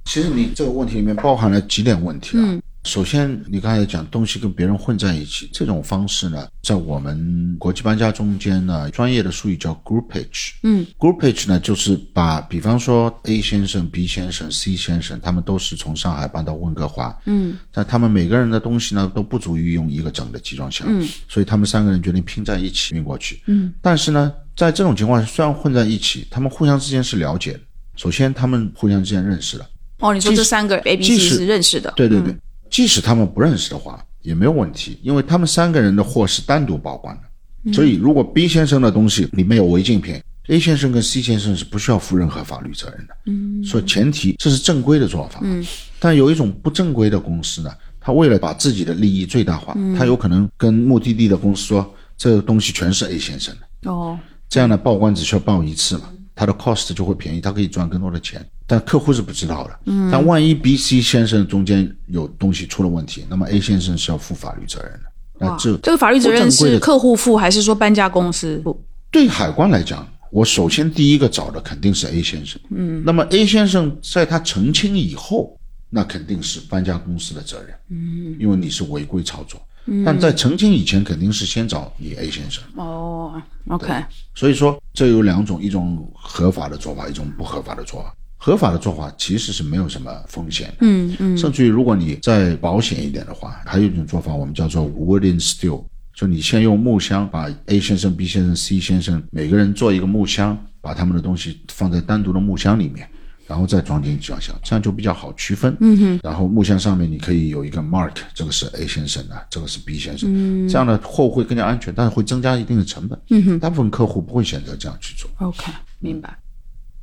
[0.10, 2.58] 其实你这个问题里面包含了几点问题啊。
[2.84, 10.54] 首先，你刚才讲东西跟别人混在一起这种方式呢，在我们国际搬家中间呢，专业的术语叫 groupage。
[10.64, 17.16] 嗯，groupage 呢就是把，比方说 A 先生、B 先生、C 先生，他们都是从上海搬到温哥华。
[17.26, 20.88] 嗯，但他们每个人的东西呢都不足以用一个整的集装箱。
[20.90, 23.44] 嗯，所以他们三个人决定拼在一起运过去。
[23.46, 27.60] 嗯，但是呢，在这种情况下，虽然混在一起，他们互相之间是了解的。
[27.96, 29.68] 首先，他们互相之间认识了。
[30.00, 31.92] 哦，你说这三个 A、B、C 是认识的？
[31.96, 32.36] 对对对，
[32.70, 37.74] 即使他们不认识的话也没有问题，因为他们三个人的货是单独报关的。
[37.74, 43.14] 所以，如果 B 先生的东西里面有违禁品，A 先生跟 C 先生是不需要负任何法律责任的。
[43.26, 45.42] 嗯，所以前提这是正规的做法。
[45.44, 45.66] 嗯，
[46.00, 47.70] 但有一种不正规的公司呢，
[48.00, 53.92] 他为了把自己的利益最大化，他有可能跟目的地的公司说，这个东西全是 A 先生的。
[53.92, 58.44] 哦，这样呢，报关只需要报一次嘛，他的 cost 就会便宜，他可以赚更多的钱。
[58.70, 59.80] 但客户是不知道的。
[59.88, 65.00] 嗯，但万一 B、C 先生中间有东西出了问题，那么 A 先生是要负法律责任的。
[65.40, 68.80] 那这这个法律责任是客户负还是说搬家公司负？
[69.10, 72.62] 对海关来讲，我首先第一个找的肯定是 A 先生。
[72.70, 75.58] 嗯，那么 A 先生在他澄清以后，
[75.90, 77.74] 那肯定是搬家公司的责任。
[77.90, 79.60] 嗯，因为你是违规操作。
[79.86, 82.64] 嗯，但在澄清以前，肯定是先找你 A 先生。
[82.76, 83.92] 哦，OK，
[84.36, 88.14] 所以说，这有两种，一种合法的做法，一种不合法的做法。
[88.42, 95.84] 合法的做法其实是没有什么风险的，嗯嗯，甚至于如果你再保险一点的话，还有一种做法，我们叫做 wooden steel，
[96.16, 103.06] 就你先用木箱把 A 先生、B 先生、C 先生每个人做一个木箱，把他们的东西放在单独的木箱里面，
[103.46, 105.76] 然后再装进集装箱，这样就比较好区分。
[105.82, 113.20] 嗯哼，然后木箱上面你可以有一个 mark，这个是 A 先生的，这个是 B 先生，嗯，这样的货物会更加安全，但是会增加一定的成本。
[113.32, 115.30] 嗯哼，大部分客户不会选择这样去做。
[115.46, 116.38] OK，明白。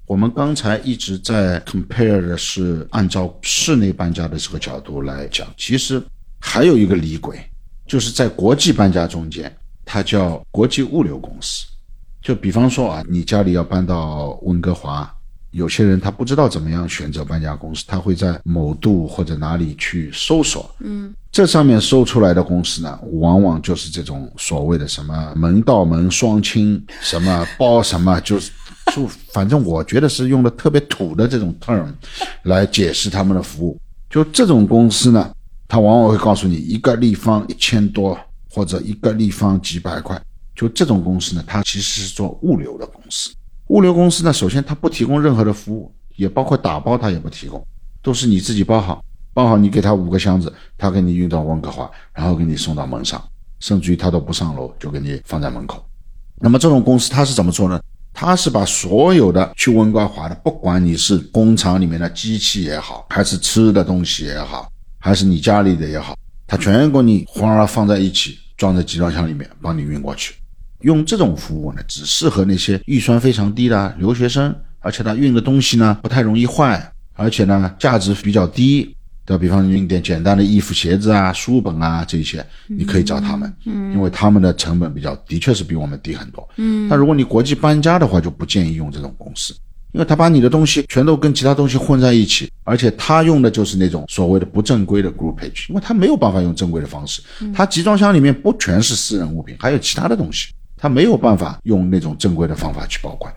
[0.06, 6.00] 我们刚才一直在 compare 的是按照室内搬家的这个角度来讲，其实
[6.40, 7.38] 还有一个离轨，
[7.86, 9.52] 就是在国际搬家中间，
[9.84, 11.66] 它叫国际物流公司。
[12.22, 15.12] 就比方说啊，你家里要搬到温哥华，
[15.50, 28.52] 有些人他不知道怎么样选择搬家公司，他会在某度或者哪里去搜索，嗯，这上面搜出来的公司呢，往往就是这种所谓的什么门到门双清，什么包什么，就是
[28.94, 31.86] 就反正我觉得是用的特别土的这种 term
[32.44, 33.78] 来解释他们的服务。
[34.08, 35.30] 就这种公司呢，
[35.68, 38.18] 他往往会告诉你一个立方一千多，
[38.50, 40.20] 或者一个立方几百块。
[40.54, 43.30] 就这种公司呢，它其实是做物流的公司。
[43.66, 47.62] 物流公司呢，首先它不提供任何的服务，也包括打包，它也不提供，
[48.00, 53.22] 都是你自己包好，包好你给他五个箱子，他给你运到温哥华，然后给你送到门上，
[53.60, 55.84] 甚至于他都不上楼，就给你放在门口。
[56.38, 57.78] 那么这种公司它是怎么做呢？
[58.18, 70.34] 他是把所有的去温哥华的，不管你是工厂里面的机器也好，还是吃的东西也好，还是你家里的也好，他全给你哗啦放在一起，装在集装箱里面，帮你运过去。
[70.80, 78.96] 用这种服务呢，只适合那些预算非常低的留学生，而且他运的东西呢不太容易坏，而且呢价值比较低。
[79.26, 86.48] 的，比方运点简单的衣服、鞋子啊、书本啊这些，你可以找他们，嗯，因为他们的成本比较，的确是比我们低很多。
[86.56, 89.52] 嗯，但如果你国际搬家的话，就不建议用这种公司，
[89.92, 97.20] 因为他把你的东西全都跟其他东西混在一起，而且他用的就是那种所谓的不正规的 groupage，因为他没有办法用正规的方式，
[97.52, 100.48] 他集装箱里面不全是私人物品，还有其他的东西。
[100.86, 103.34] 他没有办法用那种正规的方法去保管，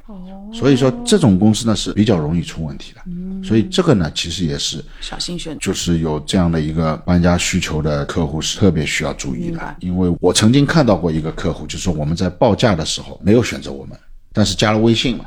[0.53, 3.01] 所以说这种公司呢是比较容易出问题的。
[3.43, 9.75] 所以这个呢其实也是小心选，就是有这样的一个搬家需求的客户是特别需要注意的。
[9.79, 13.97] 因为我曾经看到过一个客户，就是我们在报价的时候没有选择我们，
[14.31, 15.25] 但是加了微信嘛。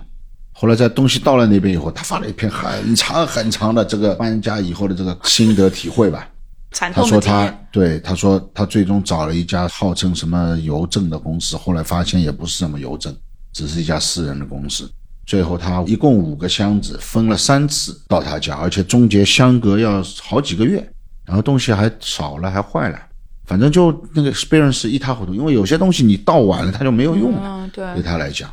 [0.52, 6.28] 后来在东西到了那边以后，他发了一篇很长很长的这个搬家以后的这个心得体会吧。
[6.72, 13.14] 他说他对他说他最终找了一家号称什么邮政的公司，后来发现也不是什么邮政，
[13.52, 14.90] 只是一家私人的公司。
[15.24, 20.76] 最后他一共五个箱子分了三次到他家，而且中间相隔要好几个月，
[21.24, 22.98] 然后东西还少了还坏了，
[23.44, 25.32] 反正就那个 experience 一塌糊涂。
[25.32, 28.52] 因为有些东西你到晚了它就没有用了，对，对他来讲，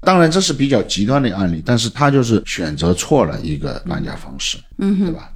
[0.00, 5.30] 当然这是比较极端的案例，但是他就是选择错了一个搬家方式，嗯，对吧？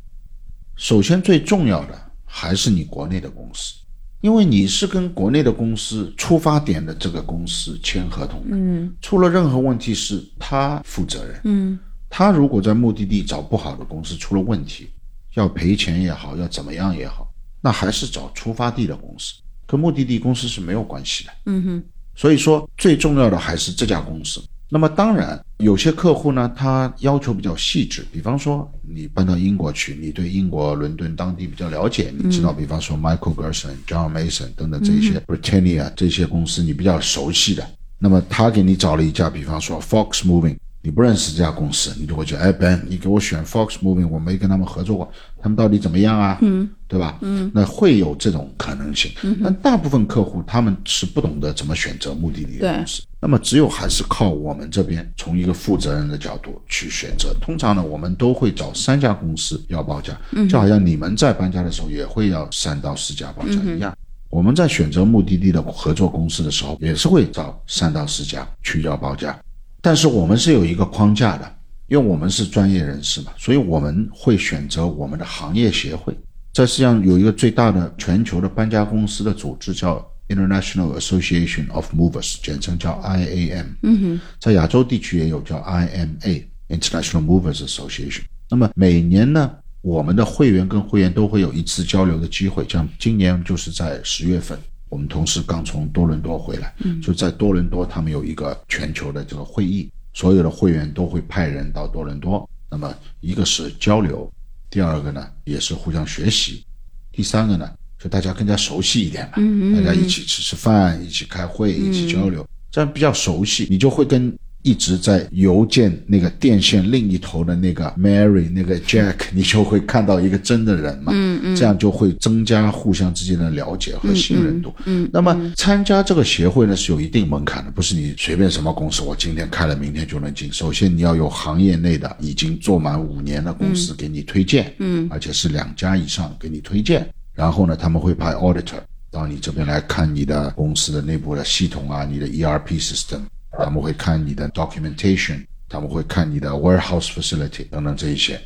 [0.76, 2.01] 首先最重要的。
[2.34, 3.74] 还是你国内的公司，
[4.22, 11.78] 因为你是跟国内的公司出发点的这个公司签合同的，嗯，出了任何问题是他负责任，嗯，
[12.08, 14.88] 他如果在目的地找不好的公司出了问题，
[15.34, 17.30] 要赔钱也好，要怎么样也好，
[17.60, 19.34] 那还是找出发地的公司，
[19.66, 24.42] 跟目的地公司是没有关系的，嗯哼，所以说最重要的还是这家公司。
[24.74, 28.06] 那么当然，有些客户呢，他要求比较细致。
[28.10, 37.62] 比方说，你搬到英国去，你对英国伦敦当地比较了解，你知道，比方说 Michael Gerson、John Mason 等等这些 Britannia 这些公司，你比较熟悉的。
[37.98, 40.56] 那么他给你找了一家，比方说 Fox Moving。
[40.84, 46.38] 你不认识这家公司，你就会觉得，哎，Ben，你给我选 Fox Moving，我没跟他们合作过，他们到底怎么样啊？
[46.42, 47.18] 嗯，对吧？
[47.20, 49.12] 嗯，那会有这种可能性。
[49.22, 57.32] 嗯，但大部分客户他们是不懂得怎么选择目的地的公司，那么只有还是靠我们这边从一个负责任的角度去选择。
[57.40, 60.18] 通常呢，我们都会找三家公司要报价，
[60.50, 63.96] 就好像你们在搬家的时候也会要三到四家报价一样。
[64.30, 69.38] 我们在选择目的地的合作公司的时候，也是会找三到四家去要报价。
[69.82, 71.56] 但是我们是有一个框架的，
[71.88, 76.16] 因为我们是专业人士嘛，所以我们会选择我们的行业协会。
[76.54, 83.66] 在世界上有一个最大的全球的搬家公司的组织叫 International Association of Movers，简称叫 IAM。
[83.82, 88.22] 嗯哼，在亚洲地区也有叫 IMA International Movers Association。
[88.48, 94.56] 那么每年呢，我们的会员跟会员都会有一次交流的机会，像今年就是在十月份。
[94.93, 102.47] 我们同事刚从多伦多回来，就在多伦多，他们有一个全球的这个会议，所有的会员都会派人到多伦多。
[102.70, 104.30] 那么一个是交流，
[104.68, 106.62] 第二个呢也是互相学习，
[107.11, 109.36] 第三个呢就大家更加熟悉一点嘛，
[109.74, 114.30] 大家一起吃吃饭，一起开会，一起交流，这样比较熟悉，你就会跟。
[114.62, 124.72] 一直在邮件那个电线另一头的那个 Mary 那个 Jack， 你就会看到一个真的人嘛，嗯嗯，这样就会增加互相之间的了解和信任度。
[124.84, 130.52] 嗯，那么参加这个协会呢是有一定门槛的，不是你随便什么公司我今天开了明天就能进。
[130.52, 138.80] 首先你要有行业内的已经做满五年的公司给你推荐，嗯，而且是两家以上给你推荐，然后呢他们会派 auditor
[139.10, 143.20] 到你这边来看你的公司的内部的系统啊，你的 ERP system。
[143.58, 148.40] 他们会看你的 documentation，他们会看你的 warehouse facility 等等这一些。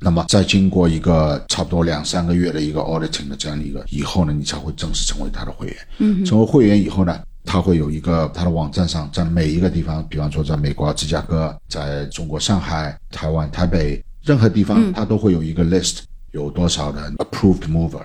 [0.00, 5.76] 那么再经过一个差不多两三个月的一个 auditing 的这样的一个以后呢，你才会正式成为他的会员。
[5.98, 16.00] 嗯，成为会员以后呢，他会有一个他的网站上，在每一个地方，比方说在美国芝加哥，在中国上海、台湾台北任何地方，他都会有一个 list，
[16.32, 18.02] 有多少的 approved mover。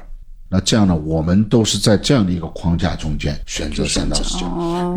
[0.47, 4.47] 那这样呢，我们都是在这样的一个框架中间选择三到十家，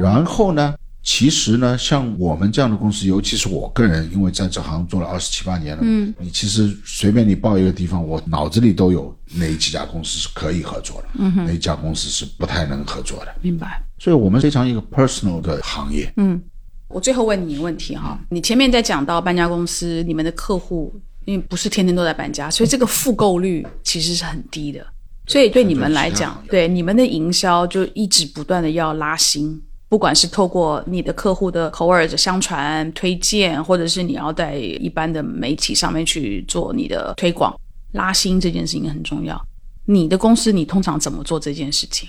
[0.00, 11.44] 然后呢，其实呢，像我们这样的公司，尤其是我个人，因为在这行做了二十七八年了，嗯，你其实随便你报一个地方，我脑子里都有哪几家公司是可以合作的，嗯哼。
[11.44, 13.82] 哪一家公司是不太能合作的，明白。
[13.98, 16.12] 所以我们非常一个 personal 的行业。
[16.16, 16.40] 嗯，
[16.86, 24.86] 我最后问你一个问题哈，你前面在讲到搬家公司，你们的客户因为不是天天都在搬家，所以这个复购率其实是很低的。
[25.26, 29.60] 所以对你们来讲，对你们的营销就一直不断的要拉新，
[29.92, 37.54] 不管是透过你的客户的口耳的相传、推荐，或者是你要在一般的媒体上面去做你的推广，
[37.92, 39.38] 拉新这件事情很重要。
[39.84, 42.08] 你的公司你通常怎么做这件事情？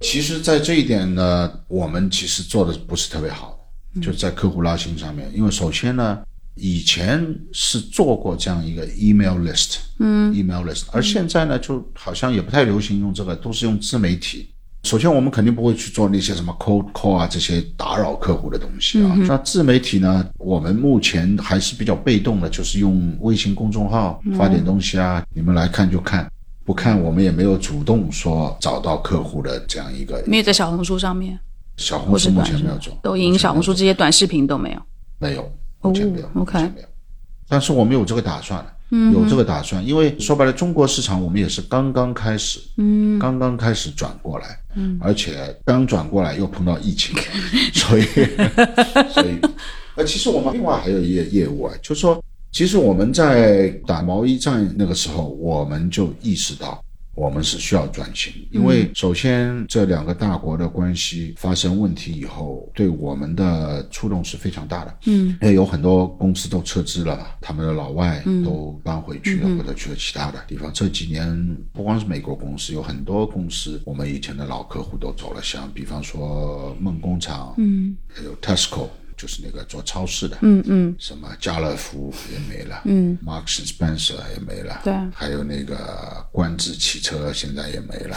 [0.00, 3.56] 其实，在这一点呢，我们其实做的不是特别好，
[4.02, 5.30] 就在客户拉新上面。
[5.32, 6.18] 因为首先呢，
[6.56, 14.48] 以前是做过这样一个 email list，嗯，email list，而现在呢，就好像也不太流行用这个，都是用自媒体。
[14.82, 19.14] 首先，我们肯定不会去做那些什么 cold call 啊这些打扰客户的东西啊。
[19.28, 26.30] 那自媒体呢，我们目前还是比较被动的，就是用微信公众号发点东西啊，你们来看就看。
[26.64, 30.22] 不看，我们也没有主动说找到客户的这样一个。
[30.26, 31.38] 没有在小红书上面。
[31.76, 32.96] 小红书目前没有做。
[33.02, 34.80] 抖音、小红书这些短视频都没有。
[35.18, 36.30] 没有，目前没有。
[36.34, 36.60] OK。
[36.60, 36.88] 没有。
[37.48, 38.64] 但是我们有这个打算，
[39.12, 47.16] 有这个打算，因为说白了，中国市场我们也是刚刚开始，嗯，刚刚开始转过来，嗯，而且刚转过来又碰到疫情，
[47.72, 48.02] 所以，
[49.10, 49.38] 所以，
[49.96, 52.22] 呃，其实我们另外还有一个业务啊，就是说。
[52.54, 64.98] 其实我们在打贸易战那个时候，我们就意识到我们是需要转型，因为首先这两个大国的关系发生问题以后，对我们的触动是非常大的。
[65.06, 70.72] 嗯，因为有很多公司都撤资了，他们的老外都搬回去了，或者去了其他的地方。
[70.72, 78.88] 这几年不光是美国公司，有很多公司，我们以前的老客户都走了，像比方说梦工厂，嗯，还有 Tesco。
[79.22, 88.16] 就是那个做超市的，嗯嗯，什么家乐福也没了，嗯，Marks Spencer 也没了，对，还有那个观致汽车现在也没了。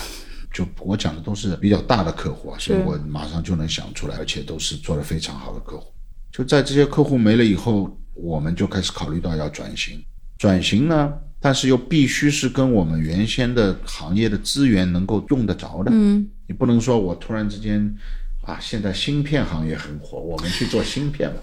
[0.52, 5.94] 就我讲的都是比较大的客户啊，所以我马上就能想出来，而且都是做的非常好的客户。
[6.32, 10.03] 就在这些客户没了以后，我们就开始考虑到要转型。
[10.40, 15.91] 转型呢，但是又必须是跟我们原先的行业的资源能够用得着的。
[15.94, 17.95] 嗯，你不能说我突然之间。
[18.45, 21.41] 啊，现在芯片行业很火，我们去做芯片吧，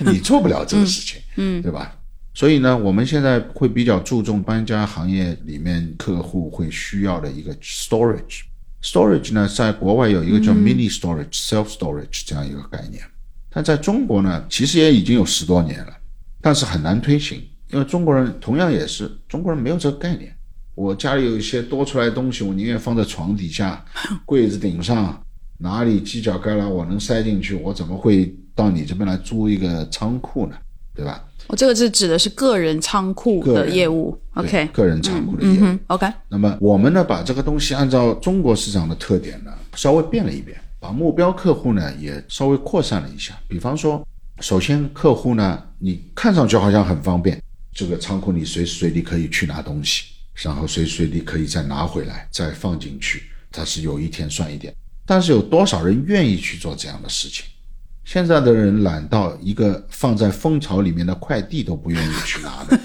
[0.12, 1.96] 你做不了这个事情，嗯，对吧？
[2.34, 8.42] 所以呢，我们现在会比较注重搬家行业里面客户会需要的一个 storage。
[8.82, 13.02] storage 呢，在国外有一个叫 mini storage、self storage 这样一个概念，
[13.48, 15.92] 但在中国呢，其实也已经有十多年了，
[16.40, 20.34] 但是很难推行，因为中国人同样也是中国人没有这个概念。
[20.74, 23.84] 我家里有一些多出来的东西，我宁愿放在床底下、
[24.24, 25.22] 柜子顶上。
[25.62, 27.54] 哪里犄角旮旯我能塞进去？
[27.54, 30.56] 我怎么会到你这边来租一个仓库呢？
[30.94, 31.24] 对吧？
[31.46, 34.18] 我这个是指的是个人仓库的业务。
[34.34, 35.78] OK，个人仓库的业务。
[35.86, 43.38] OK，那么我们呢，把这个东西按照中国市场的特点呢，稍微变了一变，把目标客户呢也稍微扩散了一下。
[43.48, 44.06] 比方说，
[44.40, 47.40] 首先客户呢，你看上去好像很方便，
[47.72, 54.74] 这个仓库你随时随地可以去拿东西，然后随时随地可以再拿回来，再放进去，它是有一天算一天。
[55.06, 57.44] 但是有多少人愿意去做这样的事情？
[58.04, 62.78] 现在的人懒到一个放在蜂巢里面的快递都不愿意去拿的，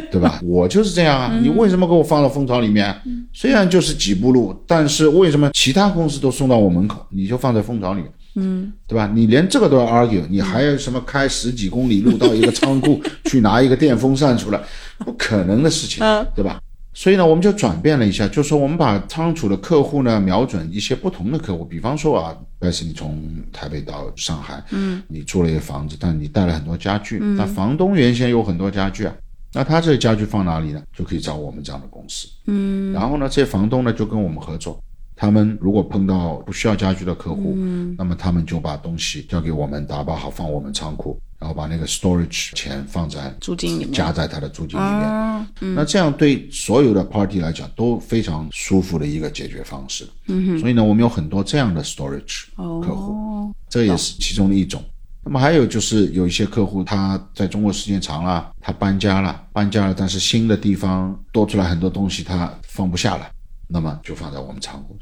[0.12, 0.38] 对吧？
[0.44, 1.38] 我就是这样啊！
[1.42, 2.94] 你为什么给我放到蜂巢里面？
[3.32, 8.12] 虽然就是几步路，但是为什么其他公司都送到我门口，你就放在蜂巢里面？
[8.36, 9.10] 嗯，对吧？
[9.14, 14.60] 你连这个都要 argue，你还有什么开十几公里路到一个仓库 去拿一个电风扇出来？
[14.98, 16.00] 不可能的事情，
[16.34, 16.60] 对吧？
[16.96, 21.64] 所以呢，我们就转变了一下，就是说我们把仓储的客户呢，瞄准一些不同的客户。
[21.64, 23.20] 比方说啊，但是你从
[23.52, 29.14] 台北到上海，嗯，你租了一个房子，但你带了很多家具，那房东原先有很多家具啊，
[29.52, 30.80] 那他这些家具放哪里呢？
[30.96, 34.80] 就可以找我们这样的公司，嗯，然后呢，这些房东呢就跟我们合作，
[35.16, 41.18] 他们如果碰到不需要家具的客户，嗯，那么他们就把东西交给我们打包好放我们仓库。
[41.44, 45.46] 然后把那个 storage 钱放在租金里面，加在他的租金里面。
[45.74, 50.08] 那这样对所有的 party 来讲都非常舒服的一个解决方式。
[50.28, 54.82] 嗯所以呢，我们有很多这样的 storage 客户，这也是其中的一种。
[55.22, 63.30] 那么还有就是有一些客户他在中国时间长了，他搬家了，搬家了，但是新的地方多出来很多东西，他放不下了，
[63.68, 64.96] 那么就放在我们仓库。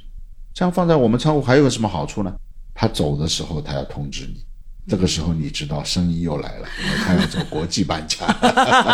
[0.53, 2.35] 这样放在我们仓库还有个什么好处呢？
[2.75, 4.45] 他走的时候他要通知你，
[4.89, 6.67] 这个时候你知道生意又来了，
[7.05, 8.27] 他要走国际搬家。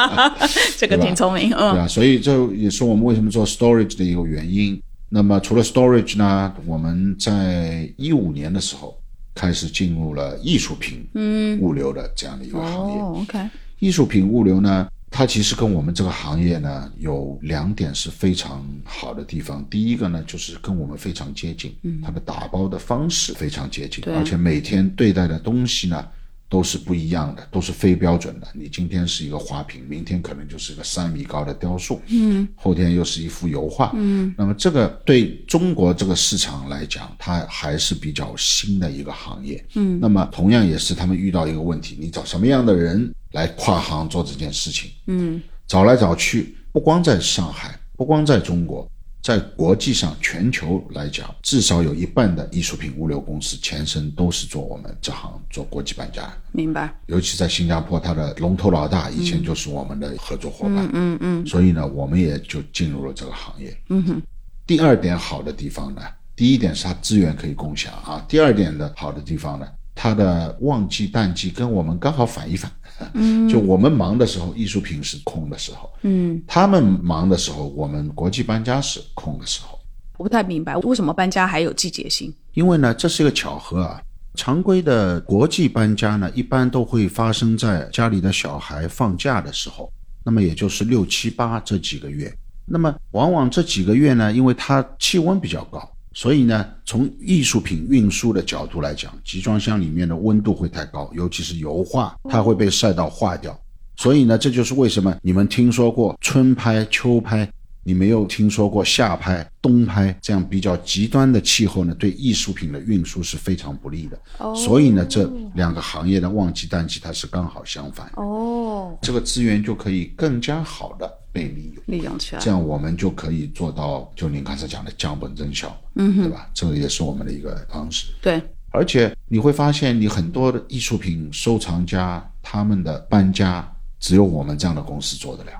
[0.76, 1.88] 这个挺聪明，对嗯，吧？
[1.88, 4.80] 所以这也是我们为什么做 storage 的一个原因。
[5.08, 8.94] 那么除了 storage 呢，我们在一五年的时候
[9.34, 12.98] 开始进入了艺术品嗯物流的这样的一个行业。
[13.00, 13.38] 哦，OK，
[13.78, 19.64] 艺术品物流呢，它其实跟我们这个行业呢有两点是非常好的地方。
[19.68, 26.06] 第一个呢，就是跟我们非常接近，嗯它的打包的方式非常接近，而且每天对待的东西呢
[26.50, 28.48] 都是不一样的，都是非标准的。
[28.54, 34.34] 你今天是一个花瓶，明天可能就是一个三米高的雕塑，嗯，后天又是一幅油画，嗯。
[34.38, 39.98] 那么这个对中国这个市场来讲，它还是比较新的一个行业，嗯。
[40.00, 44.90] 那么同样也是他们遇到一个问题，你找什么样的人来跨行做这件事情？
[45.06, 48.90] 嗯，找来找去，不光在上海，不光在中国，
[49.22, 63.76] 在国际上全球来讲，至少有一半的艺术品物流公司前身都是做我们这行做国际搬家，明白，尤其在新加坡，它的龙头老大以前就是我们的合作伙伴，嗯嗯，所以呢，我们也就进入了这个行业。
[63.90, 64.22] 嗯哼，
[64.66, 66.00] 第二点好的地方呢，
[66.34, 72.70] 第一点是它资源可以共享啊，第二点的好的地方呢，它的旺季淡季跟我们刚好反一反。
[73.14, 79.78] 嗯，就我们忙的时候，艺术品是空的时候；嗯，他们忙的时候，我们国际搬家是空的时候。
[80.16, 82.34] 我不太明白为什么搬家还有季节性。
[82.54, 84.02] 因为呢，这是一个巧合啊。
[84.34, 89.92] 常规的国际搬家呢，一般都会发生在家里的小孩放假的时候，
[90.24, 92.32] 那么也就是六七八这几个月。
[92.64, 103.56] 那么往往这几个月呢，因为它气温比较高，所以呢，从艺术品运输的角度来讲，集装箱里面的温度会太高，尤其是油画，它会被晒到化掉。
[103.96, 107.48] 所以呢，这就是为什么你们听说过春拍、秋拍，
[107.84, 114.20] 你没有听说过夏拍、冬拍这样比较极端的气候呢，对艺术品的运输是非常不利的。
[114.38, 121.08] 哦所以呢，这两个行业的旺季淡季它是刚好相反，哦，这个资源就可以更加好的
[121.38, 121.82] 被利用。
[121.86, 122.50] 利用起来这。
[122.50, 126.50] 样我们就可以做到，就您刚才讲的降本增效，嗯，对吧？
[126.52, 128.08] 这个也是我们的一个方式。
[128.20, 133.66] 对，而且你会发现，你很多的艺术品收藏家他们的搬家，
[133.98, 135.52] 只有我们这样的公司做得了。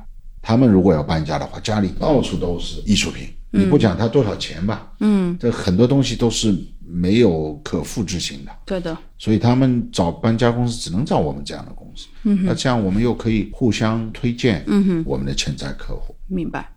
[0.42, 6.54] 他们如果要搬家的话，家里到处都是艺术品，你不讲它多少钱吧，嗯，这很多东西都是
[6.86, 8.52] 没有可复制性的。
[8.64, 11.87] 对的，所以他们找搬家公司只能找我们这样的公司，
[12.24, 16.14] 嗯、那这样我们又可以互相推荐，嗯哼，我们的潜在客户。
[16.26, 16.70] 明白。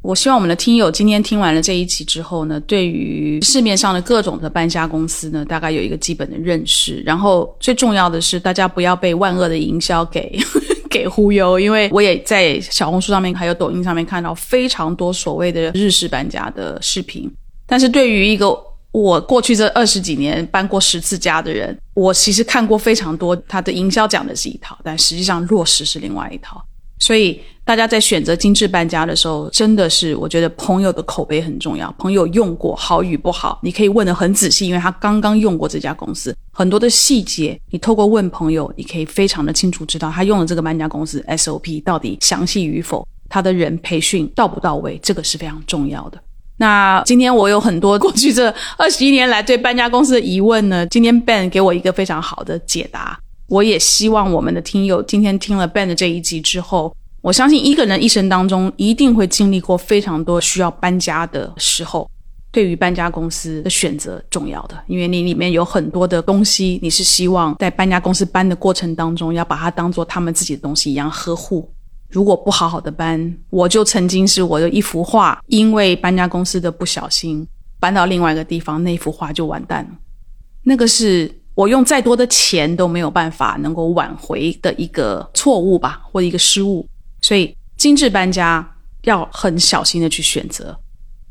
[0.00, 7.02] 我希望我们的听友今天听完了这一集之后呢，对于市面上的各种的搬家公司呢，大概有一个基本的认识。
[7.04, 10.38] 然后最重要的是，大家不要被万恶的营销给
[10.88, 17.28] 给忽悠，因为我也在小红书上面还有抖音上面看到非常多所谓的日式搬家的视频。
[17.66, 18.56] 但是对于一个
[18.92, 26.64] 我过去这二十几年搬过十次家的人，我其实看过非常多，他的营销讲的是一套，但实际上落实是另外一套。
[27.00, 31.92] 所以大家在选择精致搬家的时候，真的是我觉得朋友的口碑很重要。
[31.98, 46.22] 朋友用过好与不好，你可以问得很仔细，因为他刚刚用过这家公司，很多的细节你透过问朋友，你可以非常的清楚知道他用的这个搬家公司 SOP 到底详细与否，他的人培训到不到位，这个是非常重要的。
[46.58, 53.18] 那今天我有很多过去这 二十一年来对搬家公司的疑问呢，今天 Ben 给我一个非常好的解答。
[53.48, 62.10] 我也希望我们的听友今天听了 Ben 的这一集之后，我相信一个人一生当中一定会经历过非常多需要搬家的时候。
[62.50, 71.70] 对于搬家公司的选择重要的，因为你里面有很多的东西，你是希望在搬家公司搬的过程当中，要把它当做他们自己的东西一样呵护。
[72.10, 77.46] 如果不好好的搬，我就曾经是我的一幅画，因为搬家公司的不小心
[77.78, 79.90] 搬到另外一个地方，那幅画就完蛋了。
[80.62, 86.86] 那个是我用再多的钱都没有办法能够挽回的一个错误吧，或一个失误。
[87.20, 88.66] 所以精致搬家
[89.02, 90.74] 要很小心的去选择。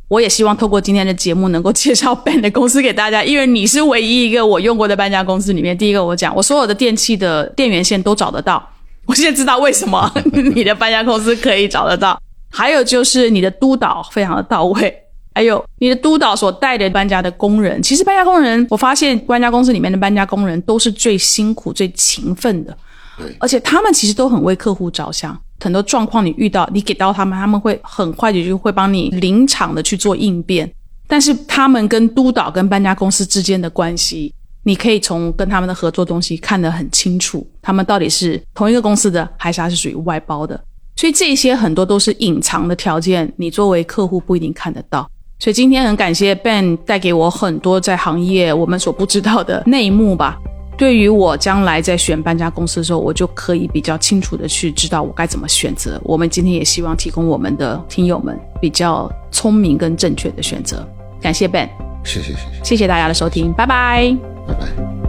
[0.10, 8.64] 我也希望透过今天的节目能够介绍 搬的公司给大家，因为你是唯一一个我用过的搬家公司里面，第一个我讲，我所有的电器的电源线都找得到。
[9.08, 10.12] 我现在知道为什么
[10.54, 12.22] 你的搬家公司可以找得到。
[12.50, 14.96] 还有就是你的督导非常的到位，
[15.36, 22.76] 还有你的督导所带的搬家的工人，其实搬家工人，我发现搬家公司里面的搬家工人都是最辛苦、最勤奋的，
[23.18, 25.38] 对而且他们其实都很为客户着想。
[25.60, 30.72] 很多状况你遇到，你给到他们，他们会很快的就会帮你临场的去做应变。
[31.08, 34.34] 但是他们跟督导跟搬家公司之间的关系，
[34.68, 40.62] 你可以从跟他们的合作东西看得很清楚，他们到底是同一个公司的，还是他是属于外包的。
[40.98, 45.10] 所以这些很多都是隐藏的条件，你作为客户不一定看得到。
[45.40, 50.38] 所以今天很感谢 Ben 带给我很多在行业我们所不知道的内幕吧。
[50.78, 55.98] 对于我将来在选搬家公司的时候，我就可以比较清楚的去知道我该怎么选择。
[56.04, 60.86] 我们今天也希望提供我们的听友们比较聪明跟正确的选择。
[61.22, 61.70] 感谢 Ben，
[62.04, 64.37] 谢谢谢谢，谢谢大家的收听，拜拜。
[64.48, 65.07] 拜拜。